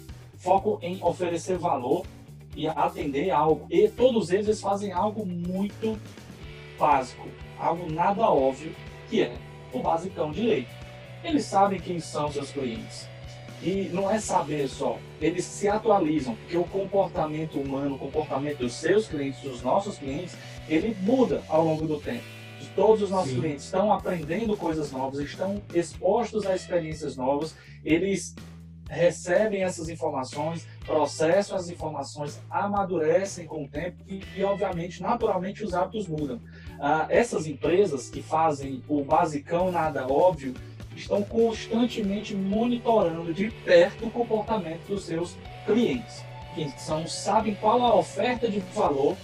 foco 0.43 0.77
em 0.81 1.01
oferecer 1.01 1.57
valor 1.57 2.05
e 2.53 2.67
atender 2.67 3.31
algo. 3.31 3.65
E 3.69 3.87
todos 3.87 4.29
eles 4.29 4.59
fazem 4.59 4.91
algo 4.91 5.25
muito 5.25 5.97
básico, 6.83 7.29
algo 7.57 7.89
nada 7.89 8.29
óbvio, 8.29 8.75
que 9.09 9.21
é 9.21 9.33
o 9.71 9.79
basicão 9.79 10.33
de 10.33 10.41
lei. 10.41 10.67
Eles 11.23 11.45
sabem 11.45 11.79
quem 11.79 11.97
são 12.01 12.29
seus 12.29 12.51
clientes. 12.51 13.07
E 13.61 13.89
não 13.93 14.11
é 14.11 14.19
saber 14.19 14.67
só, 14.67 14.99
eles 15.21 15.45
se 15.45 15.69
atualizam, 15.69 16.35
porque 16.35 16.57
o 16.57 16.65
comportamento 16.65 17.57
humano, 17.57 17.95
o 17.95 17.97
comportamento 17.97 18.57
dos 18.57 18.73
seus 18.73 19.07
clientes, 19.07 19.39
dos 19.39 19.61
nossos 19.61 19.97
clientes, 19.97 20.35
ele 20.67 20.93
muda 20.99 21.41
ao 21.47 21.63
longo 21.63 21.87
do 21.87 21.97
tempo. 22.01 22.25
Todos 22.75 23.03
os 23.03 23.11
nossos 23.11 23.31
Sim. 23.31 23.39
clientes 23.39 23.65
estão 23.65 23.93
aprendendo 23.93 24.57
coisas 24.57 24.91
novas, 24.91 25.19
estão 25.19 25.61
expostos 25.73 26.45
a 26.45 26.55
experiências 26.55 27.15
novas, 27.15 27.55
eles 27.85 28.35
recebem 28.93 29.63
essas 29.63 29.89
informações, 29.89 30.67
processam 30.85 31.57
as 31.57 31.69
informações, 31.69 32.39
amadurecem 32.49 33.45
com 33.45 33.63
o 33.63 33.67
tempo 33.67 33.97
e, 34.07 34.21
e 34.35 34.43
obviamente, 34.43 35.01
naturalmente, 35.01 35.63
os 35.63 35.73
hábitos 35.73 36.07
mudam. 36.07 36.39
Ah, 36.79 37.07
essas 37.09 37.47
empresas 37.47 38.09
que 38.09 38.21
fazem 38.21 38.83
o 38.87 39.03
basicão 39.03 39.71
nada 39.71 40.07
óbvio 40.07 40.53
estão 40.95 41.23
constantemente 41.23 42.35
monitorando 42.35 43.33
de 43.33 43.49
perto 43.49 44.05
o 44.05 44.11
comportamento 44.11 44.87
dos 44.87 45.05
seus 45.05 45.35
clientes, 45.65 46.23
que 46.53 46.69
são, 46.79 47.07
sabem 47.07 47.55
qual 47.55 47.81
a 47.81 47.95
oferta 47.95 48.47
de 48.47 48.59
valor 48.75 49.17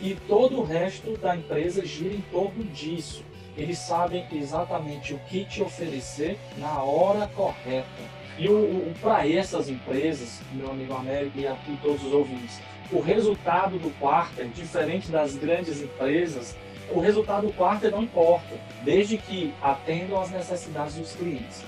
e 0.00 0.14
todo 0.28 0.60
o 0.60 0.64
resto 0.64 1.16
da 1.16 1.36
empresa 1.36 1.84
gira 1.84 2.14
em 2.14 2.20
torno 2.30 2.62
disso. 2.64 3.24
Eles 3.56 3.78
sabem 3.78 4.26
exatamente 4.30 5.14
o 5.14 5.18
que 5.20 5.44
te 5.46 5.62
oferecer 5.62 6.38
na 6.58 6.82
hora 6.82 7.26
correta 7.28 8.15
e 8.38 8.48
o, 8.48 8.52
o 8.52 8.94
para 9.00 9.28
essas 9.28 9.68
empresas, 9.68 10.40
meu 10.52 10.70
amigo 10.70 10.94
Américo 10.94 11.38
e, 11.38 11.46
a, 11.46 11.56
todos 11.82 12.04
os 12.04 12.12
ouvintes, 12.12 12.60
o 12.92 13.00
resultado 13.00 13.78
do 13.78 13.90
quarter, 13.98 14.46
diferente 14.48 15.10
das 15.10 15.34
grandes 15.34 15.82
empresas, 15.82 16.56
o 16.94 17.00
resultado 17.00 17.46
do 17.46 17.52
quarter 17.52 17.90
não 17.90 18.02
importa, 18.02 18.54
desde 18.84 19.16
que 19.16 19.52
atendam 19.62 20.20
às 20.20 20.30
necessidades 20.30 20.94
dos 20.94 21.12
clientes 21.12 21.64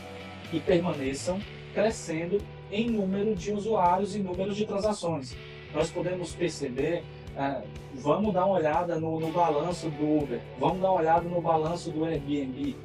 e 0.53 0.61
permaneçam 0.61 1.41
crescendo 1.75 2.39
em 2.71 2.89
número 2.89 3.35
de 3.35 3.53
usuários 3.53 4.15
e 4.15 4.19
número 4.19 4.55
de 4.55 4.65
transações. 4.67 5.35
Nós 5.75 5.91
podemos 5.91 6.35
perceber, 6.35 7.03
é, 7.37 7.63
vamos 7.95 8.33
dar 8.33 8.45
uma 8.45 8.59
olhada 8.59 8.99
no, 9.01 9.19
no 9.19 9.33
balanço 9.33 9.89
do 9.91 10.19
Uber, 10.19 10.41
vamos 10.59 10.81
dar 10.81 10.91
uma 10.91 11.01
olhada 11.01 11.29
no 11.29 11.41
balanço 11.41 11.91
do 11.91 12.05
Airbnb, 12.05 12.77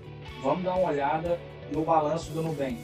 vamos 0.41 0.63
dar 0.63 0.75
uma 0.75 0.89
olhada 0.89 1.39
no 1.71 1.83
balanço 1.83 2.31
do 2.31 2.41
Nubank 2.41 2.77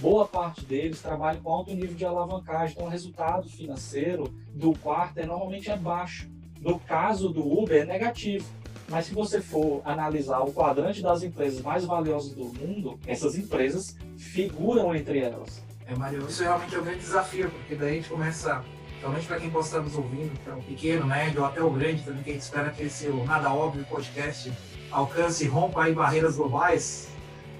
boa 0.00 0.26
parte 0.26 0.64
deles 0.64 1.00
trabalha 1.00 1.40
com 1.40 1.50
alto 1.50 1.72
nível 1.72 1.94
de 1.94 2.04
alavancagem, 2.04 2.74
então 2.74 2.86
o 2.86 2.90
resultado 2.90 3.48
financeiro 3.48 4.32
do 4.54 4.72
quarto 4.78 5.18
é, 5.18 5.26
normalmente 5.26 5.70
é 5.70 5.76
baixo. 5.76 6.28
No 6.60 6.78
caso 6.78 7.28
do 7.28 7.46
Uber 7.46 7.82
é 7.82 7.84
negativo. 7.84 8.46
Mas 8.88 9.06
se 9.06 9.14
você 9.14 9.40
for 9.40 9.80
analisar 9.84 10.40
o 10.40 10.52
quadrante 10.52 11.00
das 11.02 11.22
empresas 11.22 11.60
mais 11.62 11.84
valiosas 11.84 12.34
do 12.34 12.44
mundo, 12.44 12.98
essas 13.06 13.36
empresas 13.36 13.96
figuram 14.16 14.94
entre 14.94 15.20
elas. 15.20 15.62
É, 15.86 15.94
Mário, 15.94 16.26
isso 16.26 16.42
realmente 16.42 16.74
é 16.74 16.78
um 16.78 16.84
grande 16.84 17.00
desafio, 17.00 17.50
porque 17.50 17.74
daí 17.74 17.90
a 17.90 17.94
gente 17.94 18.08
começa, 18.08 18.62
principalmente 18.88 19.26
para 19.26 19.40
quem 19.40 19.50
possa 19.50 19.68
estar 19.68 19.80
nos 19.80 19.96
ouvindo, 19.96 20.38
que 20.38 20.50
é 20.50 20.52
o 20.52 20.62
pequeno, 20.62 21.06
médio 21.06 21.44
até 21.44 21.62
o 21.62 21.70
grande 21.70 22.02
também, 22.02 22.22
que 22.22 22.30
a 22.30 22.32
gente 22.34 22.42
espera 22.42 22.70
que 22.70 22.82
esse 22.82 23.08
Nada 23.08 23.52
Óbvio 23.52 23.84
podcast 23.84 24.52
alcance 24.90 25.44
e 25.44 25.48
rompa 25.48 25.84
aí 25.84 25.94
barreiras 25.94 26.36
globais, 26.36 27.08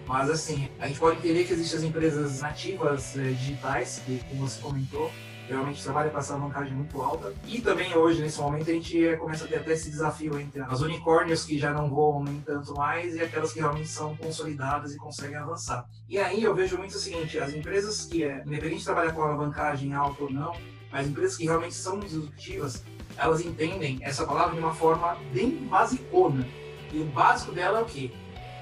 mas 0.07 0.31
assim, 0.31 0.69
a 0.79 0.87
gente 0.87 0.99
pode 0.99 1.19
entender 1.19 1.45
que 1.45 1.53
existem 1.53 1.79
as 1.79 1.85
empresas 1.85 2.41
nativas 2.41 3.17
eh, 3.17 3.31
digitais, 3.31 4.03
que 4.05 4.21
como 4.29 4.49
você 4.49 4.61
comentou, 4.61 5.11
Realmente 5.49 5.83
trabalha 5.83 6.09
com 6.09 6.19
essa 6.19 6.33
alavancagem 6.33 6.75
muito 6.75 7.01
alta. 7.03 7.35
E 7.47 7.61
também 7.61 7.95
hoje, 7.95 8.23
nesse 8.23 8.41
momento, 8.41 8.71
a 8.71 8.73
gente 8.73 9.07
é, 9.07 9.17
começa 9.17 9.45
a 9.45 9.49
ter 9.49 9.57
até 9.57 9.73
esse 9.75 9.91
desafio 9.91 10.41
entre 10.41 10.63
as 10.63 10.81
unicórnios 10.81 11.45
que 11.45 11.59
já 11.59 11.71
não 11.71 11.89
voam 11.91 12.25
nem 12.25 12.41
tanto 12.41 12.73
mais 12.75 13.15
e 13.15 13.21
aquelas 13.21 13.53
que 13.53 13.61
realmente 13.61 13.89
são 13.89 14.17
consolidadas 14.17 14.95
e 14.95 14.97
conseguem 14.97 15.37
avançar. 15.37 15.87
E 16.09 16.19
aí 16.19 16.43
eu 16.43 16.55
vejo 16.55 16.79
muito 16.79 16.93
o 16.93 16.99
seguinte, 16.99 17.39
as 17.39 17.53
empresas 17.53 18.07
que, 18.07 18.25
é, 18.25 18.43
independente 18.47 18.79
de 18.79 18.85
trabalhar 18.87 19.13
com 19.13 19.23
alavancagem 19.23 19.93
alta 19.93 20.25
ou 20.25 20.31
não, 20.31 20.57
as 20.91 21.07
empresas 21.07 21.37
que 21.37 21.45
realmente 21.45 21.75
são 21.75 21.99
disruptivas, 21.99 22.83
elas 23.19 23.43
entendem 23.43 23.99
essa 24.01 24.25
palavra 24.25 24.55
de 24.55 24.61
uma 24.61 24.75
forma 24.75 25.19
bem 25.31 25.51
basicona. 25.69 26.47
E 26.91 27.01
o 27.01 27.05
básico 27.07 27.53
dela 27.53 27.81
é 27.81 27.83
o 27.83 27.85
quê? 27.85 28.11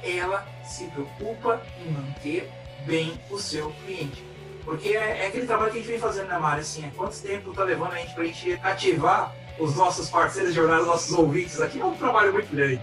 Ela 0.02 0.46
se 0.64 0.86
preocupa 0.88 1.62
em 1.84 1.90
manter 1.90 2.50
bem 2.86 3.18
o 3.30 3.38
seu 3.38 3.70
cliente. 3.84 4.24
Porque 4.64 4.90
é, 4.90 5.24
é, 5.24 5.26
aquele 5.26 5.46
trabalho 5.46 5.72
que 5.72 5.78
a 5.78 5.80
gente 5.80 5.90
vem 5.90 5.98
fazendo 5.98 6.28
na 6.28 6.38
Mari, 6.38 6.60
assim, 6.60 6.84
é 6.84 6.90
quanto 6.96 7.20
tempo 7.20 7.50
está 7.50 7.64
levando 7.64 7.92
a 7.92 7.98
gente 7.98 8.14
para 8.14 8.22
a 8.22 8.26
gente 8.26 8.60
ativar 8.62 9.34
os 9.58 9.76
nossos 9.76 10.08
parceiros 10.08 10.50
de 10.50 10.56
jornada, 10.56 10.82
os 10.82 10.86
nossos 10.86 11.12
ouvintes 11.12 11.60
aqui, 11.60 11.80
é 11.80 11.84
um 11.84 11.96
trabalho 11.96 12.32
muito 12.32 12.54
grande. 12.54 12.80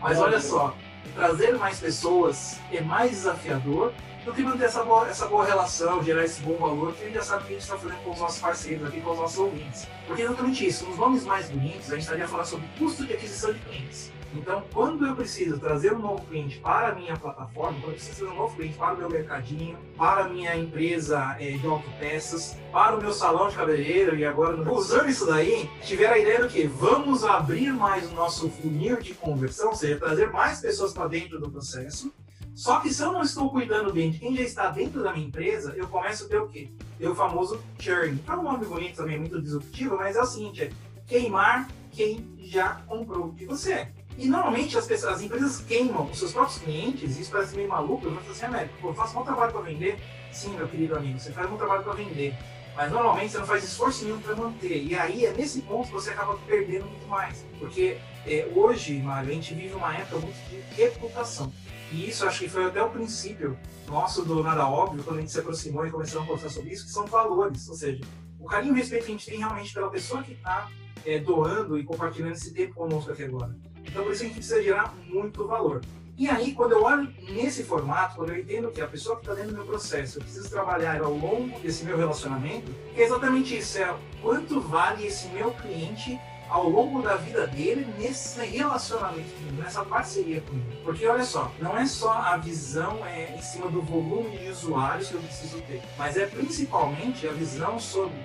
Mas 0.00 0.18
olha 0.18 0.40
só, 0.40 0.74
trazer 1.14 1.56
mais 1.56 1.78
pessoas 1.78 2.58
é 2.72 2.80
mais 2.80 3.10
desafiador 3.10 3.92
do 4.24 4.34
que 4.34 4.42
manter 4.42 4.64
essa 4.64 4.84
boa, 4.84 5.08
essa 5.08 5.26
boa 5.26 5.44
relação, 5.44 6.02
gerar 6.02 6.24
esse 6.24 6.42
bom 6.42 6.56
valor 6.56 6.92
que 6.94 7.02
a 7.02 7.06
gente 7.06 7.14
já 7.14 7.22
sabe 7.22 7.44
que 7.44 7.50
a 7.50 7.52
gente 7.52 7.62
está 7.62 7.76
fazendo 7.76 8.02
com 8.02 8.10
os 8.10 8.18
nossos 8.18 8.38
parceiros 8.38 8.86
aqui, 8.86 9.00
com 9.00 9.10
os 9.12 9.18
nossos 9.18 9.38
ouvintes. 9.38 9.86
Porque 10.06 10.22
é 10.22 10.24
exatamente 10.26 10.66
isso, 10.66 10.84
nos 10.86 10.98
nomes 10.98 11.24
mais 11.24 11.48
bonitos, 11.48 11.90
a 11.90 11.94
gente 11.94 12.02
estaria 12.02 12.28
falando 12.28 12.46
sobre 12.46 12.66
custo 12.78 13.06
de 13.06 13.14
aquisição 13.14 13.52
de 13.52 13.58
clientes. 13.60 14.12
Então, 14.34 14.62
quando 14.72 15.06
eu 15.06 15.16
preciso 15.16 15.58
trazer 15.58 15.92
um 15.92 15.98
novo 15.98 16.24
cliente 16.26 16.58
para 16.58 16.88
a 16.88 16.94
minha 16.94 17.16
plataforma, 17.16 17.78
quando 17.80 17.90
eu 17.90 17.94
preciso 17.94 18.16
trazer 18.16 18.32
um 18.32 18.36
novo 18.36 18.56
cliente 18.56 18.78
para 18.78 18.94
o 18.94 18.98
meu 18.98 19.10
mercadinho, 19.10 19.76
para 19.96 20.24
a 20.24 20.28
minha 20.28 20.56
empresa 20.56 21.36
é, 21.40 21.52
de 21.52 21.66
autopeças, 21.66 22.56
para 22.70 22.96
o 22.96 23.00
meu 23.00 23.12
salão 23.12 23.48
de 23.48 23.56
cabeleireiro 23.56 24.16
e 24.16 24.24
agora 24.24 24.56
usando 24.72 25.08
isso 25.08 25.26
daí, 25.26 25.68
tiver 25.82 26.08
a 26.08 26.18
ideia 26.18 26.42
do 26.42 26.48
que 26.48 26.66
vamos 26.66 27.24
abrir 27.24 27.72
mais 27.72 28.10
o 28.10 28.14
nosso 28.14 28.48
funil 28.48 29.00
de 29.00 29.14
conversão, 29.14 29.70
ou 29.70 29.74
seja, 29.74 29.98
trazer 29.98 30.30
mais 30.30 30.60
pessoas 30.60 30.92
para 30.92 31.08
dentro 31.08 31.40
do 31.40 31.50
processo. 31.50 32.12
Só 32.54 32.80
que 32.80 32.92
se 32.92 33.02
eu 33.02 33.12
não 33.12 33.22
estou 33.22 33.50
cuidando 33.50 33.92
bem 33.92 34.10
de 34.10 34.18
quem 34.18 34.36
já 34.36 34.42
está 34.42 34.70
dentro 34.70 35.02
da 35.02 35.12
minha 35.12 35.26
empresa, 35.26 35.72
eu 35.76 35.88
começo 35.88 36.26
a 36.26 36.28
ter 36.28 36.38
o 36.38 36.48
quê? 36.48 36.70
Ter 36.98 37.08
o 37.08 37.14
famoso 37.14 37.60
churn. 37.78 38.22
É 38.26 38.32
um 38.32 38.42
nome 38.42 38.66
bonito 38.66 38.96
também, 38.96 39.18
muito 39.18 39.40
disruptivo, 39.40 39.96
mas 39.96 40.14
é 40.14 40.20
o 40.20 40.26
seguinte, 40.26 40.62
é 40.64 40.70
queimar 41.06 41.68
quem 41.90 42.36
já 42.38 42.82
comprou 42.86 43.32
de 43.32 43.46
você. 43.46 43.88
E 44.18 44.28
normalmente 44.28 44.76
as, 44.76 44.86
pessoas, 44.86 45.14
as 45.14 45.22
empresas 45.22 45.60
queimam 45.60 46.04
os 46.10 46.18
seus 46.18 46.32
próprios 46.32 46.58
clientes, 46.58 47.16
e 47.16 47.22
isso 47.22 47.30
parece 47.30 47.56
meio 47.56 47.68
maluco, 47.68 48.06
eu 48.06 48.12
falar 48.16 48.30
assim, 48.30 48.44
Américo, 48.44 48.88
eu 48.88 48.94
faço 48.94 49.18
um 49.18 49.24
trabalho 49.24 49.52
para 49.52 49.62
vender. 49.62 49.98
Sim, 50.32 50.54
meu 50.54 50.68
querido 50.68 50.96
amigo, 50.96 51.18
você 51.18 51.32
faz 51.32 51.50
um 51.50 51.56
trabalho 51.56 51.82
para 51.82 51.94
vender. 51.94 52.34
Mas 52.76 52.92
normalmente 52.92 53.32
você 53.32 53.38
não 53.38 53.46
faz 53.46 53.64
esforço 53.64 54.04
nenhum 54.04 54.20
para 54.20 54.36
manter. 54.36 54.82
E 54.82 54.94
aí 54.94 55.26
é 55.26 55.32
nesse 55.32 55.62
ponto 55.62 55.88
que 55.88 55.92
você 55.92 56.10
acaba 56.10 56.38
perdendo 56.46 56.86
muito 56.86 57.06
mais. 57.08 57.44
Porque 57.58 57.98
é, 58.26 58.48
hoje, 58.54 58.98
Mário, 59.00 59.30
a 59.30 59.34
gente 59.34 59.54
vive 59.54 59.74
uma 59.74 59.94
época 59.94 60.18
muito 60.18 60.36
de 60.48 60.60
reputação. 60.80 61.52
E 61.92 62.08
isso 62.08 62.26
acho 62.26 62.38
que 62.40 62.48
foi 62.48 62.64
até 62.64 62.82
o 62.82 62.90
princípio 62.90 63.58
nosso 63.88 64.24
do 64.24 64.42
Nada 64.42 64.66
Óbvio, 64.68 65.02
quando 65.02 65.18
a 65.18 65.20
gente 65.20 65.32
se 65.32 65.40
aproximou 65.40 65.84
e 65.86 65.90
começou 65.90 66.22
a 66.22 66.26
conversar 66.26 66.48
sobre 66.48 66.70
isso, 66.70 66.86
que 66.86 66.92
são 66.92 67.06
valores. 67.06 67.68
Ou 67.68 67.74
seja, 67.74 68.00
o 68.38 68.46
carinho 68.46 68.72
e 68.72 68.74
o 68.74 68.76
respeito 68.76 69.04
que 69.04 69.10
a 69.10 69.14
gente 69.14 69.26
tem 69.26 69.38
realmente 69.38 69.74
pela 69.74 69.90
pessoa 69.90 70.22
que 70.22 70.32
está 70.32 70.70
é, 71.04 71.18
doando 71.18 71.78
e 71.78 71.84
compartilhando 71.84 72.32
esse 72.32 72.54
tempo 72.54 72.74
conosco 72.74 73.10
aqui 73.10 73.24
agora. 73.24 73.54
Então, 73.84 74.04
por 74.04 74.12
isso 74.12 74.22
a 74.22 74.26
gente 74.26 74.36
precisa 74.36 74.62
gerar 74.62 74.94
muito 75.06 75.46
valor. 75.46 75.80
E 76.16 76.28
aí, 76.28 76.52
quando 76.52 76.72
eu 76.72 76.82
olho 76.82 77.10
nesse 77.30 77.64
formato, 77.64 78.16
quando 78.16 78.30
eu 78.30 78.38
entendo 78.38 78.70
que 78.70 78.80
a 78.82 78.86
pessoa 78.86 79.16
que 79.16 79.22
está 79.22 79.34
dentro 79.34 79.52
do 79.52 79.56
meu 79.56 79.66
processo, 79.66 80.18
eu 80.18 80.22
preciso 80.22 80.50
trabalhar 80.50 81.00
ao 81.00 81.14
longo 81.14 81.58
desse 81.60 81.82
meu 81.84 81.96
relacionamento, 81.96 82.70
é 82.94 83.02
exatamente 83.02 83.56
isso: 83.56 83.78
é 83.78 83.96
quanto 84.20 84.60
vale 84.60 85.06
esse 85.06 85.28
meu 85.28 85.50
cliente 85.52 86.20
ao 86.50 86.68
longo 86.68 87.00
da 87.00 87.16
vida 87.16 87.46
dele 87.46 87.86
nesse 87.96 88.38
relacionamento 88.44 89.30
comigo, 89.34 89.62
nessa 89.62 89.84
parceria 89.84 90.40
comigo. 90.42 90.66
Porque 90.84 91.06
olha 91.06 91.24
só, 91.24 91.50
não 91.60 91.78
é 91.78 91.86
só 91.86 92.12
a 92.12 92.36
visão 92.36 93.06
é, 93.06 93.34
em 93.36 93.40
cima 93.40 93.70
do 93.70 93.80
volume 93.80 94.36
de 94.36 94.48
usuários 94.48 95.08
que 95.08 95.14
eu 95.14 95.20
preciso 95.20 95.60
ter, 95.62 95.80
mas 95.96 96.16
é 96.16 96.26
principalmente 96.26 97.26
a 97.26 97.32
visão 97.32 97.78
sobre 97.78 98.18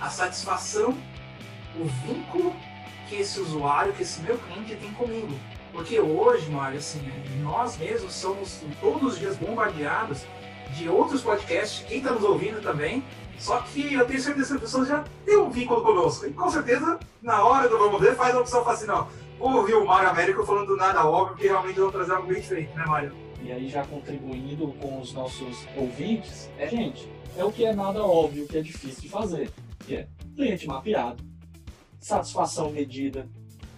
a 0.00 0.08
satisfação, 0.08 0.96
o 1.78 1.84
vínculo 2.06 2.56
que 3.08 3.16
esse 3.16 3.40
usuário, 3.40 3.92
que 3.92 4.02
esse 4.02 4.20
meu 4.20 4.38
cliente 4.38 4.76
tem 4.76 4.92
comigo. 4.92 5.32
Porque 5.72 6.00
hoje, 6.00 6.50
Mário, 6.50 6.78
assim, 6.78 7.00
nós 7.42 7.76
mesmos 7.76 8.12
somos 8.12 8.60
todos 8.80 9.14
os 9.14 9.18
dias 9.18 9.36
bombardeados 9.36 10.22
de 10.76 10.88
outros 10.88 11.22
podcasts, 11.22 11.84
quem 11.86 11.98
está 11.98 12.12
nos 12.12 12.24
ouvindo 12.24 12.60
também. 12.60 13.02
Só 13.38 13.60
que 13.60 13.94
eu 13.94 14.04
tenho 14.04 14.20
certeza 14.20 14.48
que 14.48 14.54
as 14.54 14.60
pessoas 14.60 14.88
já 14.88 15.04
têm 15.24 15.36
um 15.36 15.50
vínculo 15.50 15.82
conosco. 15.82 16.26
E 16.26 16.32
com 16.32 16.50
certeza, 16.50 16.98
na 17.22 17.44
hora 17.44 17.68
do 17.68 17.78
Vamos 17.78 18.00
Ver, 18.00 18.16
faz 18.16 18.34
a 18.34 18.40
opção, 18.40 18.64
fala 18.64 18.74
assim, 18.74 18.86
não, 18.86 19.06
vou 19.38 19.52
ouvir 19.58 19.74
o 19.74 19.86
Mário 19.86 20.10
Américo 20.10 20.44
falando 20.44 20.66
do 20.66 20.76
nada 20.76 21.06
óbvio, 21.06 21.34
porque 21.34 21.46
realmente 21.46 21.78
vão 21.78 21.92
trazer 21.92 22.12
algo 22.12 22.26
bem 22.26 22.40
diferente, 22.40 22.74
né, 22.74 22.84
Mário? 22.84 23.14
E 23.40 23.52
aí, 23.52 23.68
já 23.68 23.84
contribuindo 23.84 24.66
com 24.80 25.00
os 25.00 25.12
nossos 25.12 25.64
ouvintes, 25.76 26.50
é, 26.58 26.66
gente, 26.66 27.08
é 27.36 27.44
o 27.44 27.52
que 27.52 27.64
é 27.64 27.72
nada 27.72 28.02
óbvio, 28.02 28.48
que 28.48 28.58
é 28.58 28.60
difícil 28.60 29.02
de 29.02 29.08
fazer, 29.08 29.50
que 29.86 29.94
é 29.94 30.08
cliente 30.34 30.66
mapeado, 30.66 31.22
satisfação 31.98 32.70
medida, 32.70 33.28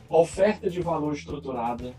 oferta 0.09 0.69
de 0.69 0.81
valor 0.81 1.15
estruturada, 1.15 1.95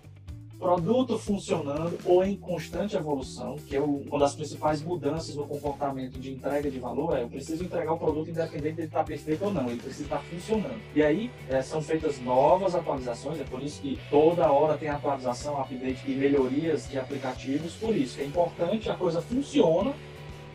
produto 0.62 1.18
funcionando 1.18 1.98
ou 2.06 2.24
em 2.24 2.38
constante 2.38 2.96
evolução, 2.96 3.56
que 3.56 3.76
é 3.76 3.82
uma 3.82 4.20
das 4.20 4.36
principais 4.36 4.80
mudanças 4.80 5.36
no 5.36 5.48
comportamento 5.48 6.20
de 6.20 6.32
entrega 6.32 6.70
de 6.70 6.78
valor, 6.78 7.18
é 7.18 7.24
eu 7.24 7.30
preciso 7.30 7.64
entregar 7.64 7.94
o 7.94 7.98
produto 7.98 8.30
independente 8.30 8.76
de 8.76 8.82
ele 8.82 8.88
estar 8.88 9.04
perfeito 9.04 9.44
ou 9.44 9.52
não, 9.52 9.68
ele 9.68 9.82
precisa 9.82 10.04
estar 10.04 10.20
funcionando. 10.20 10.80
E 10.96 11.02
aí 11.02 11.32
é, 11.50 11.64
são 11.64 11.82
feitas 11.82 12.22
novas 12.22 12.76
atualizações, 12.76 13.42
é 13.42 13.44
por 13.44 13.60
isso 13.64 13.82
que 13.82 14.00
toda 14.12 14.52
hora 14.52 14.78
tem 14.78 14.88
atualização, 14.88 15.60
update 15.60 16.04
e 16.06 16.14
melhorias 16.14 16.88
de 16.88 17.00
aplicativos, 17.00 17.74
por 17.74 17.96
isso 17.96 18.22
é 18.22 18.24
importante, 18.24 18.88
a 18.88 18.96
coisa 18.96 19.20
funciona 19.20 19.94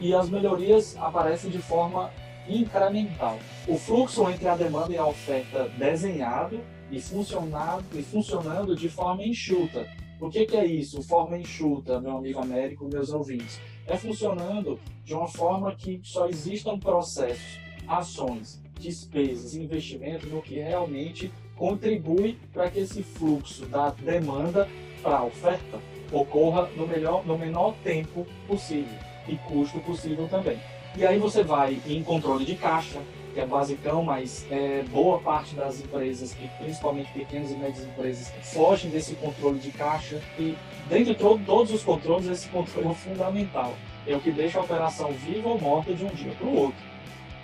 e 0.00 0.14
as 0.14 0.30
melhorias 0.30 0.96
aparecem 0.98 1.50
de 1.50 1.58
forma 1.58 2.12
incremental. 2.48 3.38
O 3.66 3.76
fluxo 3.76 4.28
entre 4.30 4.48
a 4.48 4.56
demanda 4.56 4.92
e 4.92 4.98
a 4.98 5.06
oferta 5.06 5.68
desenhado 5.78 6.60
e 6.90 7.00
funcionado 7.00 7.84
e 7.94 8.02
funcionando 8.02 8.74
de 8.74 8.88
forma 8.88 9.24
enxuta. 9.24 9.86
O 10.20 10.30
que, 10.30 10.46
que 10.46 10.56
é 10.56 10.64
isso? 10.64 11.02
Forma 11.02 11.36
enxuta, 11.36 12.00
meu 12.00 12.16
amigo 12.16 12.40
Américo, 12.40 12.88
meus 12.88 13.12
ouvintes. 13.12 13.60
É 13.86 13.96
funcionando 13.96 14.80
de 15.04 15.14
uma 15.14 15.28
forma 15.28 15.74
que 15.74 16.00
só 16.02 16.26
existam 16.28 16.78
processos, 16.78 17.60
ações, 17.86 18.60
despesas, 18.80 19.54
investimento 19.54 20.26
no 20.26 20.42
que 20.42 20.58
realmente 20.58 21.30
contribui 21.56 22.38
para 22.52 22.70
que 22.70 22.80
esse 22.80 23.02
fluxo 23.02 23.66
da 23.66 23.90
demanda 23.90 24.68
para 25.02 25.18
a 25.18 25.24
oferta 25.24 25.78
ocorra 26.12 26.68
no, 26.76 26.86
melhor, 26.86 27.26
no 27.26 27.36
menor 27.36 27.74
tempo 27.82 28.26
possível 28.46 28.98
e 29.28 29.36
custo 29.36 29.80
possível 29.80 30.28
também. 30.28 30.58
E 30.98 31.06
aí 31.06 31.18
você 31.18 31.42
vai 31.42 31.78
em 31.86 32.02
controle 32.02 32.42
de 32.46 32.54
caixa, 32.54 33.02
que 33.34 33.40
é 33.40 33.44
basicão, 33.44 34.02
mas 34.02 34.46
é, 34.50 34.82
boa 34.90 35.18
parte 35.18 35.54
das 35.54 35.78
empresas, 35.78 36.34
principalmente 36.58 37.12
pequenas 37.12 37.50
e 37.50 37.54
médias 37.54 37.84
empresas, 37.84 38.32
fogem 38.40 38.90
desse 38.90 39.14
controle 39.16 39.58
de 39.58 39.70
caixa 39.72 40.22
e 40.38 40.56
dentro 40.88 41.12
de 41.12 41.14
todo, 41.16 41.44
todos 41.44 41.70
os 41.70 41.84
controles, 41.84 42.26
esse 42.28 42.48
controle 42.48 42.88
é 42.88 42.94
fundamental. 42.94 43.74
É 44.06 44.16
o 44.16 44.20
que 44.20 44.30
deixa 44.30 44.58
a 44.58 44.62
operação 44.62 45.12
viva 45.12 45.50
ou 45.50 45.60
morta 45.60 45.92
de 45.92 46.02
um 46.02 46.08
dia 46.08 46.32
para 46.32 46.46
o 46.46 46.56
outro. 46.56 46.80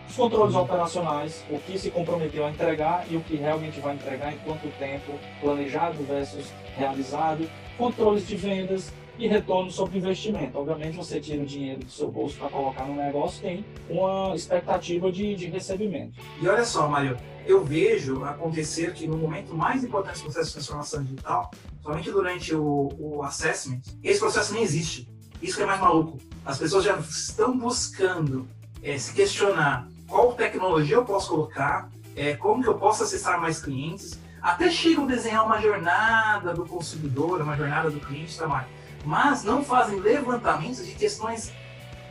Os 0.09 0.17
controles 0.17 0.55
operacionais, 0.55 1.45
o 1.51 1.59
que 1.59 1.79
se 1.79 1.91
comprometeu 1.91 2.47
a 2.47 2.51
entregar 2.51 3.05
e 3.11 3.17
o 3.17 3.21
que 3.21 3.37
realmente 3.37 3.81
vai 3.81 3.95
entregar 3.95 4.33
em 4.33 4.39
quanto 4.39 4.67
tempo, 4.79 5.13
planejado 5.43 6.03
versus 6.05 6.47
realizado, 6.75 7.47
controles 7.77 8.27
de 8.27 8.35
vendas, 8.35 8.91
e 9.19 9.29
retorno 9.29 9.71
sobre 9.71 9.99
investimento. 9.99 10.59
Obviamente, 10.59 10.97
você 10.97 11.21
tira 11.21 11.43
o 11.43 11.47
dinheiro 11.47 11.85
do 11.85 11.91
seu 11.91 12.11
bolso 12.11 12.37
para 12.37 12.49
colocar 12.49 12.85
no 12.85 12.95
negócio, 12.95 13.43
tem 13.43 13.65
uma 13.89 14.35
expectativa 14.35 15.11
de, 15.13 15.35
de 15.35 15.47
recebimento. 15.47 16.19
E 16.41 16.49
olha 16.49 16.65
só, 16.65 16.89
Mário, 16.89 17.17
eu 17.47 17.65
vejo 17.65 18.25
acontecer 18.25 18.93
que 18.95 19.07
no 19.07 19.17
momento 19.17 19.55
mais 19.55 19.85
importante 19.85 20.19
do 20.19 20.25
processo 20.25 20.49
de 20.49 20.53
transformação 20.55 21.03
digital, 21.03 21.51
somente 21.83 22.11
durante 22.11 22.55
o, 22.55 22.91
o 22.99 23.23
assessment, 23.23 23.81
esse 24.03 24.21
processo 24.21 24.55
nem 24.55 24.63
existe. 24.63 25.09
Isso 25.41 25.57
que 25.57 25.63
é 25.63 25.67
mais 25.67 25.81
maluco. 25.81 26.19
As 26.45 26.59
pessoas 26.59 26.85
já 26.85 26.97
estão 26.99 27.57
buscando 27.59 28.49
é, 28.83 28.97
se 28.97 29.13
questionar 29.13 29.89
qual 30.07 30.33
tecnologia 30.35 30.97
eu 30.97 31.05
posso 31.05 31.31
colocar, 31.31 31.91
é, 32.15 32.35
como 32.35 32.63
que 32.63 32.69
eu 32.69 32.79
posso 32.79 33.03
acessar 33.03 33.41
mais 33.41 33.61
clientes, 33.61 34.19
até 34.41 34.71
chegam 34.71 35.05
a 35.05 35.07
desenhar 35.07 35.47
uma 35.47 35.61
jornada 35.61 36.53
do 36.53 36.65
consumidor, 36.67 37.41
uma 37.41 37.57
jornada 37.57 37.91
do 37.91 38.01
cliente, 38.01 38.37
tá, 38.37 38.47
Mário? 38.47 38.69
Mas 39.05 39.45
não 39.45 39.65
fazem 39.65 39.99
levantamentos 40.01 40.87
de 40.87 40.93
questões 40.93 41.53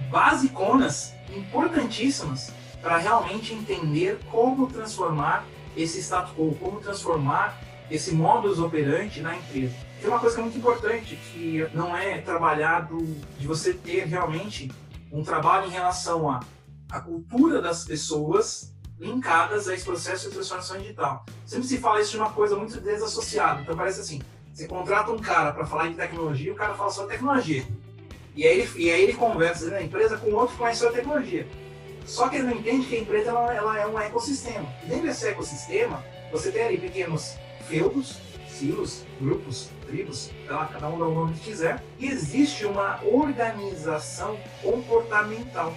basiconas, 0.09 1.13
importantíssimas, 1.35 2.51
para 2.81 2.97
realmente 2.97 3.53
entender 3.53 4.19
como 4.31 4.67
transformar 4.67 5.45
esse 5.77 5.99
status 5.99 6.33
quo, 6.35 6.55
como 6.59 6.79
transformar 6.79 7.57
esse 7.89 8.13
modus 8.13 8.59
operandi 8.59 9.21
na 9.21 9.35
empresa. 9.35 9.75
Tem 9.99 10.09
uma 10.09 10.19
coisa 10.19 10.35
que 10.35 10.41
é 10.41 10.43
muito 10.43 10.57
importante, 10.57 11.15
que 11.15 11.67
não 11.73 11.95
é 11.95 12.17
trabalhado 12.19 12.97
de 13.37 13.47
você 13.47 13.73
ter 13.73 14.05
realmente 14.05 14.71
um 15.11 15.23
trabalho 15.23 15.67
em 15.67 15.71
relação 15.71 16.29
a 16.29 16.39
a 16.91 16.99
cultura 16.99 17.61
das 17.61 17.85
pessoas 17.85 18.75
linkadas 18.99 19.67
a 19.67 19.73
esse 19.73 19.85
processo 19.85 20.27
de 20.27 20.35
transformação 20.35 20.77
digital. 20.77 21.25
Sempre 21.45 21.67
se 21.67 21.77
fala 21.77 22.01
isso 22.01 22.11
de 22.11 22.17
uma 22.17 22.31
coisa 22.31 22.55
muito 22.55 22.79
desassociada. 22.79 23.61
Então 23.61 23.75
parece 23.75 24.01
assim, 24.01 24.21
você 24.53 24.67
contrata 24.67 25.11
um 25.11 25.19
cara 25.19 25.51
para 25.51 25.65
falar 25.65 25.87
de 25.87 25.95
tecnologia, 25.95 26.51
o 26.51 26.55
cara 26.55 26.73
fala 26.73 26.89
só 26.89 27.05
tecnologia. 27.05 27.65
E 28.35 28.45
aí 28.45 28.59
ele, 28.59 28.69
e 28.75 28.91
aí 28.91 29.03
ele 29.03 29.13
conversa 29.13 29.69
na 29.69 29.81
empresa 29.81 30.17
com 30.17 30.31
outro 30.31 30.53
que 30.53 30.61
conhece 30.61 30.85
a 30.85 30.91
tecnologia. 30.91 31.47
Só 32.05 32.27
que 32.27 32.37
ele 32.37 32.47
não 32.47 32.57
entende 32.57 32.87
que 32.87 32.95
a 32.95 32.99
empresa 32.99 33.29
ela, 33.29 33.53
ela 33.53 33.79
é 33.79 33.87
um 33.87 33.99
ecossistema. 33.99 34.67
E 34.83 34.87
dentro 34.87 35.07
desse 35.07 35.27
ecossistema, 35.27 36.03
você 36.31 36.51
tem 36.51 36.63
ali 36.63 36.77
pequenos 36.77 37.35
feudos, 37.67 38.17
silos, 38.47 39.05
grupos, 39.19 39.69
tribos, 39.87 40.31
lá, 40.47 40.65
cada 40.67 40.87
um 40.89 40.99
dá 40.99 41.05
o 41.05 41.13
nome 41.13 41.33
que 41.33 41.45
quiser, 41.51 41.83
e 41.99 42.07
existe 42.07 42.65
uma 42.65 42.99
organização 43.03 44.37
comportamental 44.61 45.73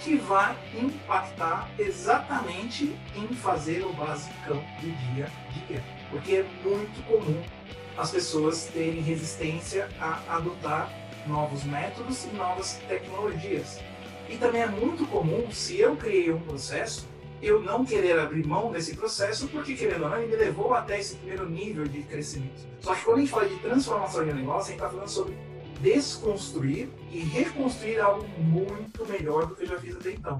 que 0.00 0.16
vai 0.16 0.56
impactar 0.74 1.68
exatamente 1.78 2.96
em 3.16 3.28
fazer 3.34 3.84
o 3.84 3.92
basicão 3.92 4.62
do 4.80 5.14
dia 5.14 5.26
a 5.26 5.66
dia. 5.66 5.84
Porque 6.10 6.36
é 6.36 6.46
muito 6.62 7.04
comum 7.06 7.42
as 7.96 8.10
pessoas 8.10 8.66
terem 8.66 9.00
resistência 9.00 9.88
a 10.00 10.36
adotar 10.36 10.92
novos 11.26 11.64
métodos 11.64 12.24
e 12.24 12.28
novas 12.36 12.80
tecnologias. 12.88 13.80
E 14.28 14.36
também 14.36 14.62
é 14.62 14.66
muito 14.66 15.06
comum, 15.06 15.50
se 15.50 15.78
eu 15.78 15.96
criei 15.96 16.32
um 16.32 16.40
processo, 16.40 17.06
eu 17.42 17.62
não 17.62 17.84
querer 17.84 18.18
abrir 18.18 18.46
mão 18.46 18.72
desse 18.72 18.96
processo, 18.96 19.46
porque, 19.48 19.74
querendo 19.74 20.04
ou 20.04 20.10
não, 20.10 20.18
ele 20.18 20.28
me 20.28 20.36
levou 20.36 20.74
até 20.74 20.98
esse 20.98 21.16
primeiro 21.16 21.48
nível 21.48 21.84
de 21.86 22.02
crescimento. 22.02 22.66
Só 22.80 22.94
que 22.94 23.04
quando 23.04 23.18
a 23.18 23.20
gente 23.20 23.30
fala 23.30 23.48
de 23.48 23.56
transformação 23.56 24.24
de 24.24 24.32
negócio, 24.32 24.60
a 24.60 24.72
gente 24.72 24.74
está 24.74 24.88
falando 24.88 25.08
sobre 25.08 25.36
desconstruir 25.80 26.88
e 27.12 27.20
reconstruir 27.20 28.00
algo 28.00 28.26
muito 28.38 29.06
melhor 29.06 29.46
do 29.46 29.54
que 29.54 29.64
eu 29.64 29.68
já 29.68 29.78
fiz 29.78 29.96
até 29.96 30.12
então. 30.12 30.38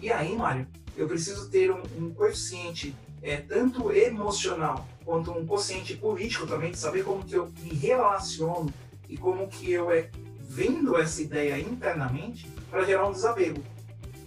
E 0.00 0.12
aí, 0.12 0.36
Mário, 0.36 0.66
eu 0.96 1.06
preciso 1.06 1.48
ter 1.50 1.70
um, 1.70 1.82
um 1.98 2.14
coeficiente 2.14 2.94
é, 3.22 3.36
tanto 3.36 3.92
emocional 3.92 4.86
quanto 5.04 5.30
um 5.30 5.46
consciente 5.46 5.96
político 5.96 6.46
também, 6.46 6.70
de 6.70 6.78
saber 6.78 7.04
como 7.04 7.24
que 7.24 7.34
eu 7.34 7.52
me 7.62 7.74
relaciono 7.74 8.72
e 9.08 9.16
como 9.16 9.46
que 9.48 9.70
eu 9.70 9.90
é, 9.90 10.10
vendo 10.40 10.96
essa 10.96 11.22
ideia 11.22 11.58
internamente 11.58 12.50
para 12.70 12.84
gerar 12.84 13.06
um 13.06 13.12
desapego, 13.12 13.62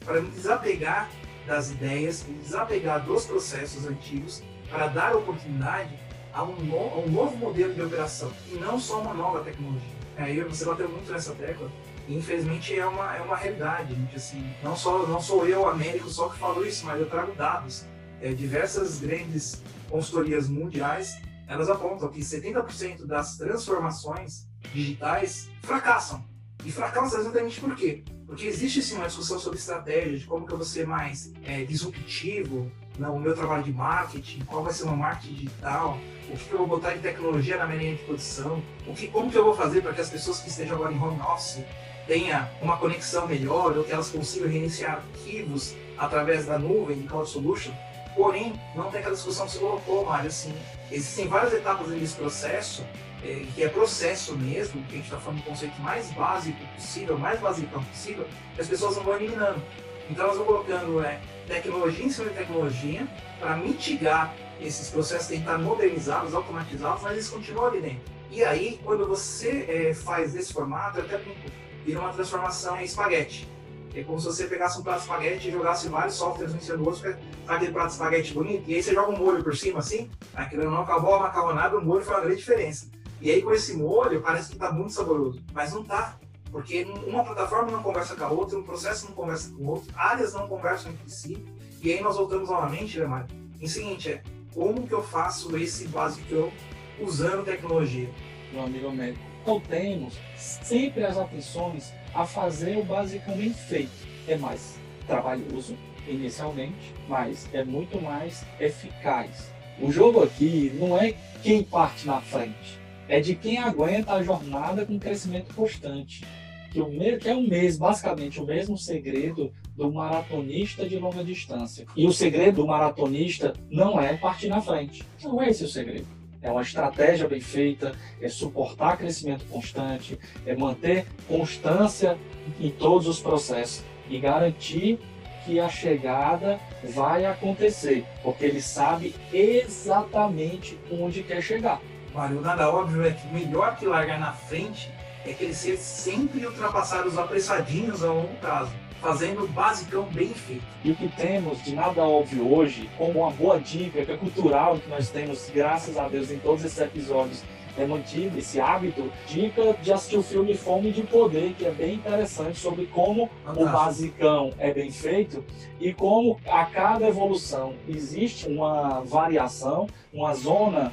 para 0.06 0.22
me 0.22 0.30
desapegar 0.30 1.10
das 1.46 1.72
ideias, 1.72 2.24
me 2.26 2.38
desapegar 2.38 3.04
dos 3.04 3.26
processos 3.26 3.86
antigos, 3.86 4.44
para 4.70 4.88
dar 4.88 5.16
oportunidade 5.16 5.90
a 6.32 6.44
um, 6.44 6.56
no, 6.58 6.78
a 6.78 6.98
um 7.00 7.10
novo 7.10 7.36
modelo 7.38 7.74
de 7.74 7.82
operação 7.82 8.32
e 8.52 8.56
não 8.56 8.80
só 8.80 9.02
uma 9.02 9.14
nova 9.14 9.44
tecnologia. 9.44 10.00
Aí 10.16 10.42
você 10.42 10.66
bateu 10.66 10.88
muito 10.88 11.12
nessa 11.12 11.34
tecla 11.34 11.70
infelizmente 12.16 12.78
é 12.78 12.86
uma, 12.86 13.16
é 13.16 13.22
uma 13.22 13.36
realidade, 13.36 13.94
gente, 13.94 14.16
assim, 14.16 14.54
não, 14.64 14.76
só, 14.76 15.06
não 15.06 15.22
sou 15.22 15.48
eu, 15.48 15.68
Américo, 15.68 16.10
só 16.10 16.30
que 16.30 16.40
falo 16.40 16.66
isso, 16.66 16.86
mas 16.86 17.00
eu 17.00 17.10
trago 17.10 17.34
dados. 17.34 17.86
É, 18.22 18.34
diversas 18.34 19.00
grandes 19.00 19.62
consultorias 19.90 20.50
mundiais, 20.50 21.22
elas 21.48 21.70
apontam 21.70 22.10
que 22.10 22.20
70% 22.20 23.06
das 23.06 23.38
transformações 23.38 24.48
digitais 24.74 25.50
fracassam. 25.62 26.24
E 26.66 26.72
fracassam 26.72 27.22
exatamente 27.22 27.62
por 27.62 27.76
quê? 27.76 28.04
Porque 28.26 28.46
existe 28.46 28.82
sim 28.82 28.96
uma 28.96 29.08
discussão 29.08 29.40
sobre 29.40 29.58
estratégia, 29.58 30.18
de 30.18 30.26
como 30.26 30.46
que 30.46 30.54
eu 30.54 30.58
vou 30.58 30.66
ser 30.66 30.86
mais 30.86 31.32
é, 31.46 31.64
disruptivo 31.64 32.70
no 32.98 33.20
meu 33.20 33.34
trabalho 33.34 33.64
de 33.64 33.72
marketing, 33.72 34.42
qual 34.42 34.64
vai 34.64 34.74
ser 34.74 34.84
meu 34.86 34.96
marketing 34.96 35.34
digital, 35.36 35.98
o 36.30 36.38
que, 36.38 36.46
que 36.46 36.52
eu 36.52 36.58
vou 36.60 36.68
botar 36.68 36.94
de 36.94 37.00
tecnologia 37.00 37.58
na 37.58 37.66
minha 37.66 37.80
linha 37.80 37.96
de 37.96 38.04
produção, 38.04 38.62
o 38.86 38.94
que, 38.94 39.08
como 39.08 39.32
que 39.32 39.38
eu 39.38 39.46
vou 39.46 39.56
fazer 39.56 39.82
para 39.82 39.94
que 39.94 40.02
as 40.02 40.10
pessoas 40.10 40.40
que 40.40 40.50
estejam 40.50 40.76
agora 40.76 40.94
em 40.94 41.02
home 41.02 41.20
office 41.22 41.64
tenham 42.10 42.50
uma 42.60 42.76
conexão 42.76 43.28
melhor, 43.28 43.78
ou 43.78 43.84
que 43.84 43.92
elas 43.92 44.10
consigam 44.10 44.50
reiniciar 44.50 44.96
arquivos 44.96 45.76
através 45.96 46.48
da 46.48 46.58
nuvem, 46.58 46.98
de 46.98 47.08
Cloud 47.08 47.30
Solution. 47.30 47.72
Porém, 48.16 48.60
não 48.76 48.90
tem 48.90 49.00
aquela 49.00 49.16
discussão 49.16 49.46
que 49.46 49.54
você 49.54 49.60
colocou, 49.60 50.06
Mário, 50.06 50.28
assim, 50.28 50.54
existem 50.92 51.28
várias 51.28 51.54
etapas 51.54 51.88
nesse 51.90 52.16
processo 52.16 52.84
é, 53.24 53.46
que 53.54 53.64
é 53.64 53.70
processo 53.70 54.36
mesmo, 54.36 54.82
que 54.86 54.94
a 54.94 54.96
gente 54.96 55.06
está 55.06 55.18
falando 55.18 55.40
do 55.40 55.46
conceito 55.46 55.80
mais 55.82 56.10
básico 56.12 56.58
possível, 56.76 57.18
mais 57.18 57.40
básico 57.40 57.80
possível, 57.84 58.26
que 58.56 58.62
as 58.62 58.68
pessoas 58.68 58.96
não 58.96 59.04
vão 59.04 59.16
eliminando. 59.16 59.62
Então 60.10 60.26
elas 60.26 60.38
vão 60.38 60.46
colocando 60.46 61.04
é, 61.04 61.20
tecnologia 61.48 62.06
em 62.06 62.10
cima 62.10 62.30
de 62.30 62.36
tecnologia 62.36 63.08
para 63.40 63.56
mitigar 63.56 64.34
esses 64.60 64.90
processos, 64.90 65.28
tentar 65.28 65.60
modernizá-los, 65.60 66.34
automatizá-los, 66.34 67.02
mas 67.04 67.12
eles 67.14 67.30
continuam 67.30 67.68
ali 67.68 67.82
dentro. 67.82 68.02
E 68.32 68.44
aí, 68.44 68.80
quando 68.84 69.08
você 69.08 69.66
é, 69.68 69.94
faz 69.94 70.34
desse 70.34 70.54
formato, 70.54 71.00
até 71.00 71.18
brinco, 71.18 71.40
vira 71.86 72.00
uma 72.00 72.14
transformação 72.14 72.80
em 72.80 72.84
espaguete. 72.84 73.50
É 73.94 74.04
como 74.04 74.20
se 74.20 74.28
você 74.28 74.46
pegasse 74.46 74.80
um 74.80 74.84
prato 74.84 74.98
de 74.98 75.04
espaguete 75.06 75.48
e 75.48 75.52
jogasse 75.52 75.90
vários 75.90 76.16
softwares 76.16 76.54
um 76.54 76.58
em 76.58 76.62
cima 76.62 76.78
do 76.78 76.86
outro, 76.86 77.02
sabe 77.02 77.18
aquele 77.48 77.72
prato 77.72 77.88
de 77.88 77.94
espaguete 77.94 78.34
bonito? 78.34 78.70
E 78.70 78.76
aí 78.76 78.84
você 78.84 78.94
joga 78.94 79.12
um 79.12 79.18
molho 79.18 79.44
por 79.44 79.56
cima 79.58 79.80
assim, 79.80 80.10
aquilo 80.36 80.70
não 80.70 80.82
acabou 80.82 81.16
a 81.16 81.20
macarronada, 81.22 81.78
o 81.78 81.84
molho 81.84 82.04
foi 82.04 82.14
uma 82.14 82.22
grande 82.22 82.38
diferença. 82.38 82.88
E 83.20 83.32
aí 83.32 83.42
com 83.42 83.52
esse 83.52 83.76
molho 83.76 84.22
parece 84.22 84.50
que 84.50 84.54
está 84.54 84.72
muito 84.72 84.94
saboroso, 84.94 85.42
mas 85.54 85.74
não 85.74 85.82
está. 85.82 86.18
Porque 86.52 86.84
uma 87.06 87.24
plataforma 87.24 87.72
não 87.72 87.84
conversa 87.84 88.16
com 88.16 88.24
a 88.24 88.30
outra, 88.30 88.58
um 88.58 88.64
processo 88.64 89.06
não 89.08 89.14
conversa 89.14 89.52
com 89.52 89.64
o 89.64 89.68
outro, 89.68 89.92
áreas 89.96 90.34
não 90.34 90.48
conversam 90.48 90.92
entre 90.92 91.10
si. 91.10 91.46
E 91.82 91.94
aí 91.94 92.02
nós 92.02 92.16
voltamos 92.16 92.50
novamente, 92.50 93.00
né, 93.00 93.06
Mário? 93.06 93.28
Em 93.60 93.68
seguinte, 93.68 94.10
é 94.10 94.24
como 94.54 94.88
que 94.88 94.94
eu 94.94 95.04
faço 95.04 95.56
esse 95.58 95.88
básico 95.88 96.52
usando 97.00 97.46
tecnologia? 97.46 98.10
Meu 98.52 98.64
amigo 98.64 98.92
médico, 98.92 99.24
então 99.50 99.60
temos 99.62 100.14
sempre 100.36 101.04
as 101.04 101.18
atenções 101.18 101.92
a 102.14 102.24
fazer 102.24 102.78
o 102.78 102.84
bem 102.84 103.52
feito. 103.52 103.90
É 104.28 104.38
mais 104.38 104.80
trabalhoso 105.08 105.76
inicialmente, 106.08 106.94
mas 107.08 107.50
é 107.52 107.64
muito 107.64 108.00
mais 108.00 108.46
eficaz. 108.60 109.52
O 109.82 109.92
jogo 109.92 110.22
aqui 110.22 110.72
não 110.76 110.96
é 110.96 111.16
quem 111.42 111.64
parte 111.64 112.06
na 112.06 112.22
frente, 112.22 112.80
é 113.08 113.20
de 113.20 113.34
quem 113.34 113.58
aguenta 113.58 114.14
a 114.14 114.22
jornada 114.22 114.86
com 114.86 115.00
crescimento 115.00 115.56
constante. 115.56 116.24
Que, 116.72 116.80
o 116.80 116.92
que 116.92 117.28
é 117.28 117.34
o 117.34 117.42
mesmo, 117.42 117.80
basicamente 117.80 118.40
o 118.40 118.46
mesmo 118.46 118.78
segredo 118.78 119.52
do 119.76 119.92
maratonista 119.92 120.88
de 120.88 121.00
longa 121.00 121.24
distância. 121.24 121.88
E 121.96 122.06
o 122.06 122.14
segredo 122.14 122.58
do 122.58 122.68
maratonista 122.68 123.54
não 123.72 124.00
é 124.00 124.16
partir 124.16 124.50
na 124.50 124.62
frente. 124.62 125.04
Não 125.24 125.42
é 125.42 125.50
esse 125.50 125.64
o 125.64 125.68
segredo. 125.68 126.19
É 126.42 126.50
uma 126.50 126.62
estratégia 126.62 127.28
bem 127.28 127.42
feita, 127.42 127.94
é 128.22 128.30
suportar 128.30 128.98
crescimento 128.98 129.46
constante, 129.46 130.18
é 130.46 130.56
manter 130.56 131.06
constância 131.28 132.18
em 132.60 132.72
todos 132.72 133.08
os 133.08 133.20
processos 133.20 133.84
e 134.10 134.18
garantir 134.20 135.00
que 135.46 135.60
a 135.60 135.68
chegada 135.68 136.60
vai 136.84 137.26
acontecer, 137.26 138.06
porque 138.24 138.46
ele 138.46 138.62
sabe 138.62 139.16
exatamente 139.34 140.80
onde 140.92 141.24
quer 141.24 141.42
chegar. 141.42 141.82
Mário, 142.14 142.42
nada 142.42 142.70
óbvio 142.70 143.06
é 143.06 143.12
que 143.12 143.28
melhor 143.28 143.76
que 143.76 143.86
largar 143.86 144.20
na 144.20 144.32
frente 144.32 144.90
é 145.26 145.34
crescer 145.34 145.78
sempre 145.78 146.46
ultrapassar 146.46 147.06
os 147.06 147.18
apressadinhos 147.18 148.04
a 148.04 148.08
longo 148.08 148.34
prazo, 148.36 148.72
fazendo 149.02 149.44
o 149.44 149.48
basicão 149.48 150.04
bem 150.04 150.30
feito. 150.30 150.64
E 150.84 150.92
o 150.92 150.96
que 150.96 151.08
temos 151.10 151.64
de 151.64 151.74
nada 151.74 152.04
óbvio 152.04 152.54
hoje, 152.54 152.90
como 152.98 153.20
uma 153.22 153.32
boa 153.32 153.60
dica 153.60 154.06
que 154.06 154.12
é 154.12 154.18
cultural 154.18 154.78
que 154.78 154.90
nós 154.90 155.10
temos, 155.10 155.50
graças 155.54 155.98
a 155.98 156.08
Deus, 156.08 156.32
em 156.32 156.40
todos 156.40 156.64
esses 156.64 156.80
episódios, 156.80 157.44
é 157.78 157.86
mantido 157.86 158.38
esse 158.38 158.60
hábito, 158.60 159.10
dica 159.28 159.74
de 159.82 159.94
assistir 159.94 160.18
o 160.18 160.24
filme 160.24 160.54
Fome 160.54 160.92
de 160.92 161.04
Poder, 161.04 161.54
que 161.54 161.66
é 161.66 161.72
bem 161.72 161.96
interessante 161.96 162.60
sobre 162.60 162.86
como 162.88 163.30
Fantástico. 163.46 163.70
o 163.70 163.72
basicão 163.72 164.54
é 164.58 164.74
bem 164.74 164.92
feito 164.92 165.44
e 165.80 165.94
como 165.94 166.38
a 166.48 166.66
cada 166.66 167.08
evolução 167.08 167.74
existe 167.88 168.48
uma 168.48 169.02
variação, 169.02 169.88
uma 170.12 170.34
zona 170.34 170.92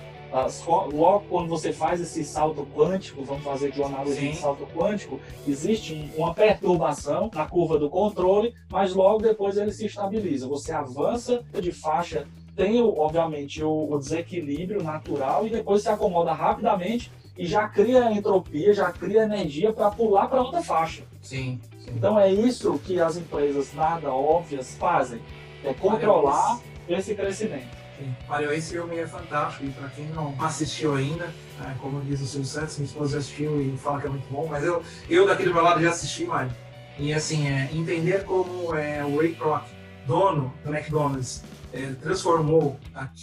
logo 0.93 1.25
quando 1.29 1.49
você 1.49 1.73
faz 1.73 2.01
esse 2.01 2.25
salto 2.25 2.67
quântico, 2.75 3.23
vamos 3.25 3.45
fazer 3.45 3.69
aqui 3.69 3.81
uma 3.81 3.89
analogia 3.89 4.31
de 4.31 4.37
salto 4.37 4.67
quântico, 4.75 5.21
existe 5.47 6.11
uma 6.17 6.35
perturbação 6.35 7.31
na 7.35 7.47
curva 7.47 7.79
do 7.79 7.89
controle, 7.89 8.55
mas 8.71 8.95
logo 8.95 9.23
depois 9.23 9.57
ele 9.57 9.73
se 9.73 9.87
estabiliza. 9.87 10.47
Você 10.49 10.73
avança 10.73 11.43
de 11.61 11.73
faixa, 11.73 12.27
tem 12.55 12.83
obviamente 12.83 13.63
o, 13.63 13.97
desequilíbrio 13.99 14.83
natural 14.83 15.47
e 15.47 15.51
depois 15.51 15.83
se 15.83 15.89
acomoda 15.89 16.33
rapidamente 16.33 17.11
e 17.37 17.47
já 17.47 17.69
cria 17.69 18.11
entropia, 18.13 18.73
já 18.73 18.91
cria 18.91 19.23
energia 19.23 19.73
para 19.73 19.91
pular 19.91 20.27
para 20.27 20.41
outra 20.41 20.63
faixa. 20.63 21.03
Sim, 21.21 21.61
sim, 21.79 21.91
Então 21.95 22.19
é 22.19 22.33
isso 22.33 22.79
que 22.79 23.01
as 23.01 23.17
empresas 23.17 23.75
nada 23.75 24.11
óbvias 24.11 24.75
fazem, 24.77 25.21
é 25.63 25.75
controlar 25.75 26.59
esse 26.89 27.15
crescimento. 27.15 27.86
Mario, 28.29 28.53
esse 28.53 28.73
filme 28.73 28.97
é 28.97 29.07
fantástico 29.07 29.65
e 29.65 29.71
para 29.71 29.89
quem 29.89 30.07
não 30.09 30.35
assistiu 30.41 30.95
ainda, 30.95 31.27
né, 31.59 31.77
como 31.81 32.01
diz 32.03 32.21
o 32.21 32.27
Silvio 32.27 32.49
Santos, 32.49 32.79
minha 32.79 32.87
esposa 32.87 33.13
já 33.13 33.19
assistiu 33.19 33.61
e 33.61 33.77
fala 33.77 34.01
que 34.01 34.07
é 34.07 34.11
muito 34.11 34.31
bom, 34.31 34.47
mas 34.47 34.65
eu, 34.65 34.83
eu 35.09 35.27
daqui 35.27 35.45
do 35.45 35.55
meu 35.55 35.63
lado 35.63 35.81
já 35.83 35.91
assisti, 35.91 36.25
Mario. 36.25 36.53
E 36.99 37.13
assim, 37.13 37.47
é, 37.47 37.71
entender 37.73 38.25
como 38.25 38.75
é, 38.75 39.05
o 39.05 39.19
Ray 39.19 39.35
Kroc, 39.35 39.65
dono 40.07 40.53
do 40.65 40.75
McDonald's, 40.75 41.43
é, 41.73 41.93
transformou 41.95 42.79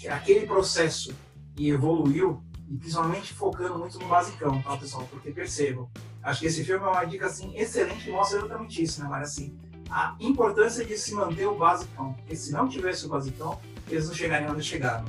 aquele 0.10 0.46
processo 0.46 1.14
e 1.58 1.70
evoluiu, 1.70 2.44
e 2.70 2.78
principalmente 2.78 3.34
focando 3.34 3.78
muito 3.78 4.00
no 4.00 4.08
basicão, 4.08 4.62
tá, 4.62 4.78
pessoal? 4.78 5.08
Porque 5.10 5.32
percebam, 5.32 5.90
acho 6.22 6.40
que 6.40 6.46
esse 6.48 6.64
filme 6.64 6.86
é 6.86 6.88
uma 6.88 7.06
dica 7.06 7.26
assim, 7.28 7.56
excelente 7.56 8.06
que 8.06 8.12
mostra 8.12 8.40
exatamente 8.40 8.82
isso, 8.82 9.02
né, 9.02 9.10
Mário? 9.10 9.26
Assim, 9.26 9.58
a 9.90 10.16
importância 10.20 10.84
de 10.84 10.98
se 10.98 11.14
manter 11.14 11.46
o 11.46 11.56
basicão. 11.56 12.14
Porque 12.14 12.36
se 12.36 12.52
não 12.52 12.68
tivesse 12.68 13.06
o 13.06 13.10
basicão, 13.10 13.60
eles 13.90 14.08
não 14.08 14.16
chegariam 14.16 14.52
onde 14.52 14.64
chegaram. 14.64 15.06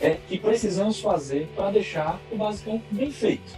É 0.00 0.18
que 0.28 0.38
precisamos 0.38 1.00
fazer 1.00 1.46
para 1.54 1.70
deixar 1.70 2.20
o 2.30 2.36
basicão 2.36 2.82
bem 2.90 3.10
feito. 3.10 3.56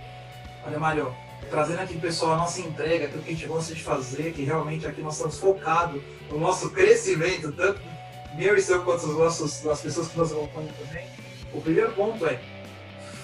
Olha, 0.67 0.79
Mário, 0.79 1.15
trazendo 1.51 1.81
aqui 1.81 1.99
pessoal 1.99 2.35
a 2.35 2.37
nossa 2.39 2.61
entrega, 2.61 3.07
aquilo 3.07 3.23
que 3.23 3.31
a 3.31 3.33
gente 3.33 3.47
gosta 3.47 3.75
de 3.75 3.83
fazer, 3.83 4.33
que 4.33 4.43
realmente 4.43 4.87
aqui 4.87 5.01
nós 5.01 5.15
estamos 5.15 5.39
focados 5.39 6.03
no 6.31 6.39
nosso 6.39 6.71
crescimento, 6.71 7.53
tanto 7.53 7.81
meu 8.37 8.57
e 8.57 8.61
seu 8.61 8.83
quanto 8.83 9.07
os 9.07 9.17
nossos, 9.17 9.67
as 9.67 9.81
pessoas 9.81 10.09
que 10.09 10.19
nos 10.19 10.33
acompanham 10.33 10.73
também. 10.85 11.07
O 11.55 11.61
primeiro 11.61 11.93
ponto 11.93 12.27
é 12.27 12.39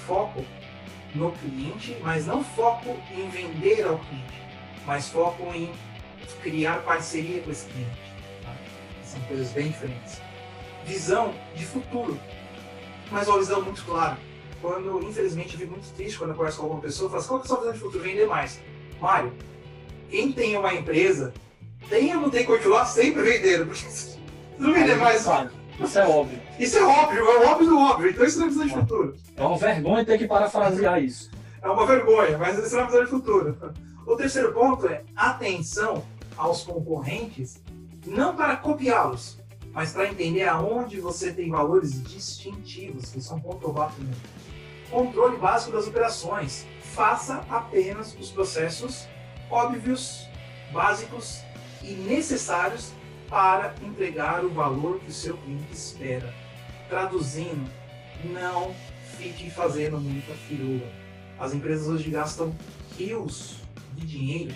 foco 0.06 0.44
no 1.14 1.32
cliente, 1.32 1.96
mas 2.00 2.26
não 2.26 2.42
foco 2.42 2.96
em 3.12 3.28
vender 3.28 3.84
ao 3.84 3.98
cliente, 3.98 4.42
mas 4.86 5.08
foco 5.08 5.52
em 5.54 5.70
criar 6.42 6.82
parceria 6.82 7.42
com 7.42 7.50
esse 7.50 7.66
cliente. 7.66 7.90
Tá? 8.42 8.54
São 9.04 9.20
coisas 9.22 9.50
bem 9.52 9.68
diferentes. 9.68 10.20
Visão 10.84 11.32
de 11.54 11.64
futuro, 11.64 12.18
mas 13.10 13.28
uma 13.28 13.38
visão 13.38 13.62
muito 13.62 13.84
clara. 13.84 14.18
Quando, 14.60 15.02
infelizmente, 15.02 15.54
eu 15.54 15.60
fico 15.60 15.72
muito 15.72 15.92
triste 15.94 16.18
quando 16.18 16.30
eu 16.30 16.36
converso 16.36 16.58
com 16.58 16.64
alguma 16.64 16.80
pessoa, 16.80 17.10
falo 17.10 17.20
assim, 17.20 17.28
qual 17.28 17.40
é 17.40 17.42
a 17.42 17.46
sua 17.46 17.58
visão 17.58 17.72
de 17.72 17.78
futuro? 17.78 18.04
Vender 18.04 18.26
mais. 18.26 18.60
Mário, 19.00 19.32
quem 20.08 20.30
tem 20.30 20.56
uma 20.56 20.72
empresa, 20.72 21.32
tem 21.88 22.14
ou 22.14 22.22
não 22.22 22.30
tem 22.30 22.44
que 22.46 22.52
continuar 22.52 22.84
sempre 22.84 23.22
vendendo, 23.22 23.66
porque 23.66 23.88
se 23.88 24.18
não 24.58 24.72
vender 24.72 24.96
mais... 24.96 25.26
Isso 25.80 25.98
é 25.98 26.06
óbvio. 26.06 26.38
Isso 26.58 26.78
é 26.78 26.82
óbvio, 26.82 27.24
é 27.24 27.46
óbvio 27.46 27.66
do 27.66 27.78
óbvio. 27.78 28.10
Então 28.10 28.24
isso 28.24 28.38
não 28.38 28.46
é 28.46 28.50
visão 28.50 28.66
de 28.66 28.72
futuro. 28.72 29.16
É 29.36 29.42
uma 29.42 29.56
vergonha 29.56 30.04
ter 30.04 30.18
que 30.18 30.26
parafrasear 30.26 31.02
isso. 31.02 31.30
É 31.60 31.68
uma 31.68 31.86
vergonha, 31.86 32.38
mas 32.38 32.58
isso 32.58 32.76
não 32.76 32.82
é 32.82 32.86
visão 32.86 33.04
de 33.04 33.10
futuro. 33.10 33.74
O 34.06 34.16
terceiro 34.16 34.52
ponto 34.52 34.86
é 34.86 35.02
atenção 35.16 36.04
aos 36.36 36.62
concorrentes, 36.62 37.60
não 38.06 38.36
para 38.36 38.56
copiá-los, 38.56 39.38
mas 39.72 39.92
para 39.92 40.08
entender 40.08 40.46
aonde 40.46 41.00
você 41.00 41.32
tem 41.32 41.50
valores 41.50 42.02
distintivos, 42.02 43.10
que 43.10 43.20
são 43.20 43.40
ponto 43.40 43.72
também. 43.72 44.14
Controle 44.90 45.38
básico 45.38 45.72
das 45.72 45.86
operações. 45.86 46.66
Faça 46.80 47.44
apenas 47.48 48.14
os 48.20 48.30
processos 48.30 49.08
óbvios, 49.50 50.28
básicos 50.72 51.40
e 51.82 51.92
necessários 51.92 52.92
para 53.28 53.74
entregar 53.82 54.44
o 54.44 54.50
valor 54.50 55.00
que 55.00 55.08
o 55.08 55.12
seu 55.12 55.36
cliente 55.38 55.72
espera. 55.72 56.34
Traduzindo, 56.88 57.70
não 58.24 58.74
fique 59.16 59.50
fazendo 59.50 59.98
muita 59.98 60.34
firula. 60.34 60.86
As 61.38 61.54
empresas 61.54 61.88
hoje 61.88 62.10
gastam 62.10 62.54
rios 62.98 63.56
de 63.94 64.06
dinheiro 64.06 64.54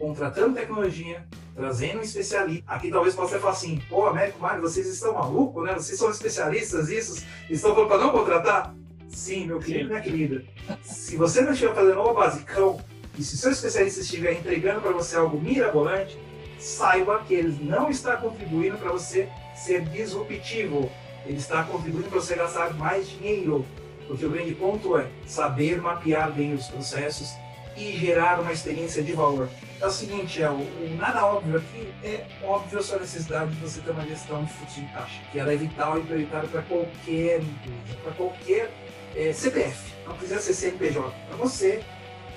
contratando 0.00 0.54
tecnologia, 0.54 1.26
trazendo 1.60 1.98
um 1.98 2.02
especialista. 2.02 2.64
Aqui 2.66 2.90
talvez 2.90 3.14
possa 3.14 3.38
falar 3.38 3.52
assim, 3.52 3.80
pô, 3.88 4.06
Américo 4.06 4.40
Mário, 4.40 4.62
vocês 4.62 4.86
estão 4.86 5.12
malucos, 5.12 5.62
né? 5.62 5.74
Vocês 5.74 5.98
são 5.98 6.10
especialistas, 6.10 6.88
isso, 6.88 7.22
estão 7.50 7.74
falando 7.74 7.88
para 7.88 7.98
não 7.98 8.10
contratar? 8.10 8.74
Sim, 9.08 9.46
meu 9.46 9.58
querido, 9.58 9.90
minha 9.90 10.00
querida. 10.00 10.42
Se 10.82 11.16
você 11.16 11.42
não 11.42 11.52
estiver 11.52 11.74
fazendo 11.74 12.00
o 12.00 12.14
basicão, 12.14 12.80
e 13.18 13.22
se 13.22 13.36
seu 13.36 13.50
especialista 13.50 14.00
estiver 14.00 14.32
entregando 14.32 14.80
para 14.80 14.92
você 14.92 15.16
algo 15.16 15.38
mirabolante, 15.38 16.18
saiba 16.58 17.22
que 17.26 17.34
ele 17.34 17.62
não 17.62 17.90
está 17.90 18.16
contribuindo 18.16 18.78
para 18.78 18.92
você 18.92 19.28
ser 19.54 19.82
disruptivo. 19.82 20.90
Ele 21.26 21.36
está 21.36 21.62
contribuindo 21.64 22.08
para 22.08 22.20
você 22.20 22.36
gastar 22.36 22.72
mais 22.74 23.06
dinheiro. 23.08 23.66
Porque 24.06 24.24
o 24.24 24.30
grande 24.30 24.54
ponto 24.54 24.96
é 24.96 25.06
saber 25.26 25.80
mapear 25.80 26.32
bem 26.32 26.54
os 26.54 26.66
processos 26.68 27.30
e 27.76 27.96
gerar 27.96 28.40
uma 28.40 28.52
experiência 28.52 29.02
de 29.02 29.12
valor. 29.12 29.48
É 29.80 29.86
o 29.86 29.90
seguinte, 29.90 30.42
é, 30.42 30.50
o, 30.50 30.54
o 30.56 30.96
nada 30.98 31.24
óbvio 31.24 31.56
aqui 31.56 31.92
é 32.04 32.26
óbvio 32.44 32.78
a 32.78 32.82
sua 32.82 32.98
necessidade 32.98 33.50
de 33.52 33.60
você 33.60 33.80
ter 33.80 33.90
uma 33.90 34.06
gestão 34.06 34.44
de 34.44 34.52
fluxo 34.52 34.80
de 34.80 34.86
caixa, 34.92 35.20
que 35.32 35.38
ela 35.38 35.52
é 35.52 35.56
vital 35.56 35.98
e 35.98 36.02
prioritária 36.02 36.48
para 36.48 36.62
qualquer 36.62 37.40
empresa, 37.40 37.98
para 38.02 38.12
qualquer 38.12 38.70
é, 39.16 39.32
CPF. 39.32 39.94
Não 40.06 40.14
precisa 40.16 40.40
ser 40.40 40.54
CNPJ. 40.54 41.14
Para 41.28 41.36
você, 41.36 41.82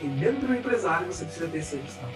e 0.02 0.06
mesmo 0.06 0.40
para 0.40 0.50
um 0.50 0.56
empresário, 0.56 1.08
você 1.08 1.26
precisa 1.26 1.48
ter 1.48 1.58
essa 1.60 1.78
gestão. 1.78 2.10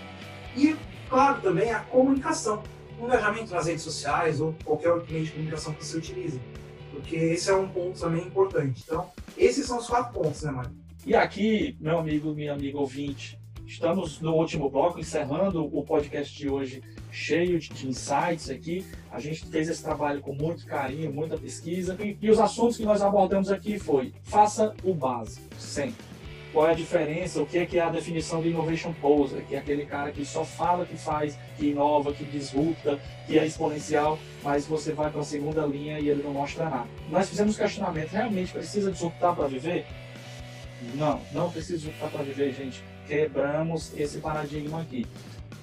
E 0.56 0.76
claro, 1.10 1.42
também 1.42 1.72
a 1.72 1.80
comunicação, 1.82 2.64
o 3.00 3.06
engajamento 3.06 3.54
nas 3.54 3.68
redes 3.68 3.84
sociais 3.84 4.40
ou 4.40 4.56
qualquer 4.64 4.92
outro 4.92 5.12
meio 5.12 5.26
de 5.26 5.32
comunicação 5.32 5.74
que 5.74 5.86
você 5.86 5.98
utilize. 5.98 6.40
Porque 6.92 7.16
esse 7.16 7.50
é 7.50 7.56
um 7.56 7.68
ponto 7.68 8.00
também 8.00 8.26
importante. 8.26 8.84
Então, 8.86 9.10
esses 9.38 9.66
são 9.66 9.78
os 9.78 9.88
quatro 9.88 10.14
pontos, 10.14 10.42
né, 10.42 10.52
Mário? 10.52 10.87
E 11.08 11.16
aqui, 11.16 11.78
meu 11.80 12.00
amigo, 12.00 12.34
minha 12.34 12.52
amiga 12.52 12.78
ouvinte, 12.78 13.40
estamos 13.66 14.20
no 14.20 14.34
último 14.34 14.70
bloco, 14.70 15.00
encerrando 15.00 15.64
o 15.64 15.82
podcast 15.82 16.38
de 16.38 16.50
hoje, 16.50 16.84
cheio 17.10 17.58
de 17.58 17.88
insights 17.88 18.50
aqui. 18.50 18.86
A 19.10 19.18
gente 19.18 19.46
fez 19.46 19.70
esse 19.70 19.82
trabalho 19.82 20.20
com 20.20 20.34
muito 20.34 20.66
carinho, 20.66 21.14
muita 21.14 21.38
pesquisa. 21.38 21.96
E, 22.04 22.18
e 22.22 22.30
os 22.30 22.42
assuntos 22.42 22.76
que 22.76 22.84
nós 22.84 23.02
abordamos 23.02 23.50
aqui 23.50 23.80
foi: 23.80 24.12
faça 24.22 24.76
o 24.84 24.94
básico, 24.94 25.48
sempre 25.58 26.04
qual 26.52 26.68
é 26.68 26.72
a 26.72 26.76
diferença, 26.76 27.42
o 27.42 27.46
que 27.46 27.60
é, 27.60 27.66
que 27.66 27.78
é 27.78 27.84
a 27.84 27.90
definição 27.90 28.42
de 28.42 28.50
innovation 28.50 28.92
poser, 28.94 29.44
que 29.46 29.56
é 29.56 29.60
aquele 29.60 29.86
cara 29.86 30.12
que 30.12 30.26
só 30.26 30.44
fala 30.44 30.86
que 30.86 30.98
faz, 30.98 31.38
que 31.58 31.68
inova, 31.68 32.12
que 32.12 32.24
disrupta, 32.26 33.00
que 33.28 33.38
é 33.38 33.46
exponencial, 33.46 34.18
mas 34.44 34.66
você 34.66 34.92
vai 34.92 35.12
para 35.12 35.22
a 35.22 35.24
segunda 35.24 35.66
linha 35.66 36.00
e 36.00 36.10
ele 36.10 36.24
não 36.24 36.32
mostra 36.32 36.70
nada. 36.70 36.88
Nós 37.10 37.30
fizemos 37.30 37.58
questionamento, 37.58 38.10
realmente 38.10 38.52
precisa 38.52 38.92
disruptar 38.92 39.36
para 39.36 39.48
viver? 39.48 39.86
Não, 40.96 41.20
não 41.32 41.52
precisa 41.52 41.78
disruptar 41.78 42.10
para 42.10 42.24
viver, 42.24 42.54
gente. 42.54 42.84
Quebramos 43.08 43.92
esse 43.98 44.20
paradigma 44.20 44.82
aqui. 44.82 45.06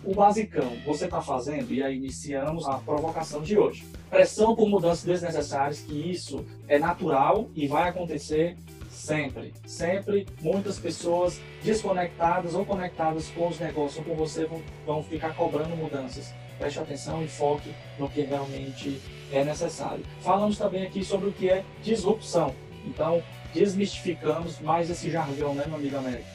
O 0.03 0.15
basicão, 0.15 0.77
você 0.85 1.07
está 1.07 1.23
fazendo, 1.23 1.73
e 1.73 1.83
aí 1.83 1.97
iniciamos 1.97 2.67
a 2.67 2.79
provocação 2.79 3.43
de 3.43 3.59
hoje. 3.59 3.87
Pressão 4.11 4.55
por 4.55 4.69
mudanças 4.69 5.05
desnecessárias, 5.05 5.81
que 5.81 6.11
isso 6.11 6.45
é 6.69 6.79
natural 6.79 7.49
e 7.55 7.67
vai 7.67 7.89
acontecer 7.89 8.57
Sempre, 8.95 9.53
sempre 9.67 10.25
muitas 10.41 10.79
pessoas 10.79 11.41
desconectadas 11.63 12.55
ou 12.55 12.65
conectadas 12.65 13.29
com 13.29 13.49
os 13.49 13.59
negócios 13.59 13.99
ou 13.99 14.05
com 14.05 14.15
você 14.15 14.47
vão, 14.47 14.63
vão 14.87 15.03
ficar 15.03 15.35
cobrando 15.35 15.77
mudanças. 15.77 16.33
Preste 16.59 16.79
atenção 16.79 17.23
e 17.23 17.29
foque 17.29 17.75
no 17.99 18.09
que 18.09 18.23
realmente 18.23 19.01
é 19.33 19.45
necessário. 19.45 20.05
Falamos 20.21 20.57
também 20.57 20.87
aqui 20.87 21.05
sobre 21.05 21.29
o 21.29 21.33
que 21.33 21.51
é 21.51 21.65
disrupção. 21.83 22.55
Então, 22.87 23.21
desmistificamos 23.55 24.61
mais 24.61 24.91
esse 24.91 25.11
jargão, 25.11 25.55
né, 25.55 25.65
meu 25.67 25.77
amigo 25.77 25.97
Américo? 25.97 26.29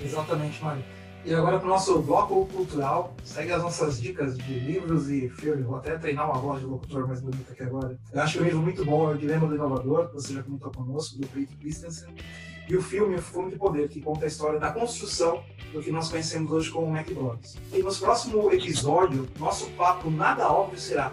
Exatamente, 0.00 0.62
Mário. 0.62 0.84
E 1.24 1.34
agora 1.34 1.58
para 1.58 1.66
o 1.66 1.70
nosso 1.70 2.00
bloco 2.00 2.46
cultural, 2.46 3.12
segue 3.24 3.52
as 3.52 3.62
nossas 3.62 4.00
dicas 4.00 4.38
de 4.38 4.54
livros 4.54 5.10
e 5.10 5.28
filmes. 5.28 5.64
Vou 5.64 5.76
até 5.76 5.98
treinar 5.98 6.30
uma 6.30 6.40
voz 6.40 6.60
de 6.60 6.66
locutor 6.66 7.06
mais 7.06 7.20
bonita 7.20 7.52
aqui 7.52 7.62
agora. 7.62 7.98
Eu 8.12 8.22
acho 8.22 8.38
que 8.38 8.44
o 8.44 8.44
livro 8.44 8.60
muito 8.60 8.84
bom 8.84 9.10
é 9.10 9.14
O 9.14 9.18
Dilema 9.18 9.46
do 9.46 9.54
Inovador, 9.54 10.08
que 10.08 10.14
você 10.14 10.32
já 10.32 10.42
comentou 10.42 10.70
conosco, 10.70 11.18
do 11.18 11.26
Peter 11.26 11.56
Christensen. 11.58 12.14
E 12.68 12.76
o 12.76 12.82
filme 12.82 13.16
O 13.16 13.22
Fumo 13.22 13.50
de 13.50 13.56
Poder, 13.56 13.88
que 13.88 14.00
conta 14.00 14.24
a 14.24 14.28
história 14.28 14.60
da 14.60 14.70
construção 14.70 15.42
do 15.72 15.82
que 15.82 15.90
nós 15.90 16.08
conhecemos 16.08 16.52
hoje 16.52 16.70
como 16.70 16.96
McDonald's. 16.96 17.56
E 17.72 17.82
no 17.82 17.94
próximo 17.94 18.52
episódio, 18.52 19.28
nosso 19.38 19.68
papo 19.70 20.10
nada 20.10 20.50
óbvio 20.50 20.78
será 20.78 21.12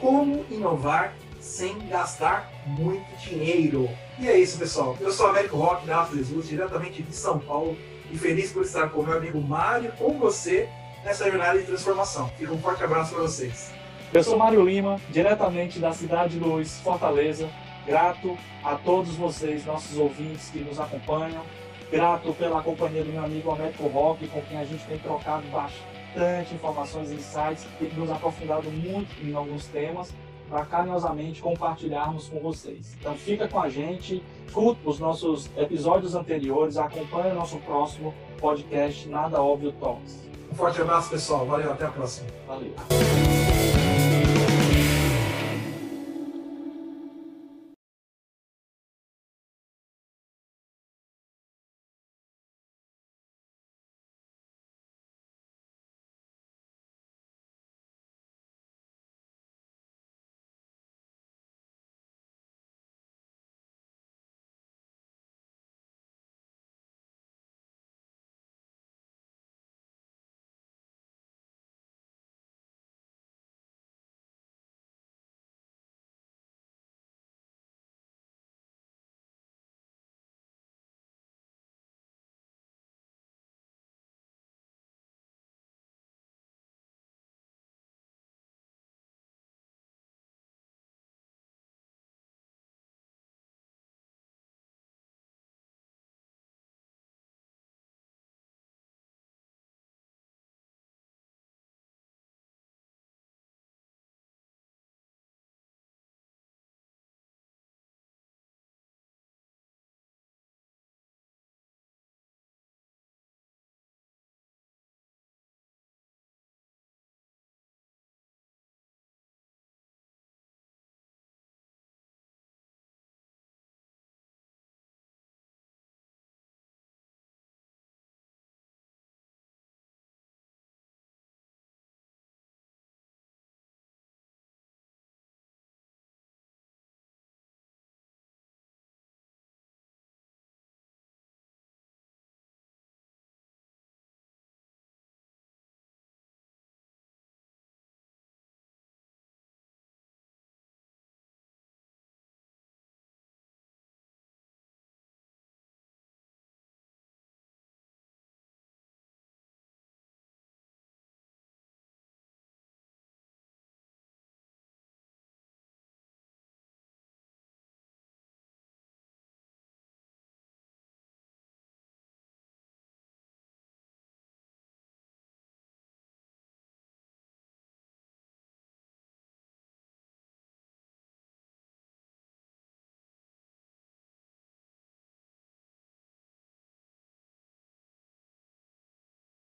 como 0.00 0.44
inovar 0.50 1.14
sem 1.40 1.88
gastar 1.88 2.50
muito 2.66 3.04
dinheiro. 3.18 3.88
E 4.18 4.28
é 4.28 4.38
isso, 4.38 4.58
pessoal. 4.58 4.96
Eu 4.98 5.12
sou 5.12 5.26
Américo 5.26 5.58
Rock, 5.58 5.86
da 5.86 6.02
Jesus, 6.06 6.48
diretamente 6.48 7.02
de 7.02 7.14
São 7.14 7.38
Paulo 7.38 7.76
e 8.10 8.16
feliz 8.16 8.50
por 8.50 8.62
estar 8.62 8.88
com 8.88 9.02
meu 9.02 9.18
amigo 9.18 9.38
Mário, 9.38 9.92
com 9.98 10.18
você, 10.18 10.66
nessa 11.04 11.30
jornada 11.30 11.58
de 11.58 11.66
transformação. 11.66 12.26
Fica 12.38 12.50
um 12.50 12.58
forte 12.58 12.82
abraço 12.82 13.12
para 13.12 13.24
vocês. 13.24 13.70
Eu 14.14 14.24
sou 14.24 14.38
Mário 14.38 14.64
Lima, 14.64 14.98
diretamente 15.10 15.78
da 15.78 15.92
Cidade 15.92 16.38
Luz, 16.38 16.80
Fortaleza. 16.80 17.46
Grato 17.86 18.38
a 18.64 18.74
todos 18.76 19.14
vocês, 19.16 19.66
nossos 19.66 19.98
ouvintes 19.98 20.48
que 20.48 20.60
nos 20.60 20.80
acompanham. 20.80 21.42
Grato 21.90 22.32
pela 22.32 22.62
companhia 22.62 23.04
do 23.04 23.12
meu 23.12 23.22
amigo 23.22 23.50
Américo 23.50 23.86
Roque, 23.86 24.28
com 24.28 24.40
quem 24.40 24.58
a 24.58 24.64
gente 24.64 24.82
tem 24.86 24.98
trocado 24.98 25.46
bastante 25.48 26.54
informações 26.54 27.10
e 27.10 27.16
insights 27.16 27.66
e 27.82 27.84
nos 27.94 28.10
aprofundado 28.10 28.70
muito 28.70 29.14
em 29.22 29.34
alguns 29.34 29.66
temas 29.66 30.10
para 30.48 30.64
carinhosamente 30.64 31.42
compartilharmos 31.42 32.28
com 32.28 32.40
vocês. 32.40 32.96
Então 33.00 33.14
fica 33.14 33.48
com 33.48 33.60
a 33.60 33.68
gente, 33.68 34.22
escuta 34.46 34.80
os 34.84 34.98
nossos 34.98 35.50
episódios 35.56 36.14
anteriores, 36.14 36.76
acompanhe 36.76 37.32
o 37.32 37.34
nosso 37.34 37.58
próximo 37.58 38.14
podcast 38.38 39.08
Nada 39.08 39.42
Óbvio 39.42 39.72
Talks. 39.72 40.26
Um 40.50 40.54
forte 40.54 40.80
abraço, 40.80 41.10
pessoal. 41.10 41.44
Valeu, 41.46 41.72
até 41.72 41.84
a 41.84 41.90
próxima. 41.90 42.28
Valeu. 42.46 42.74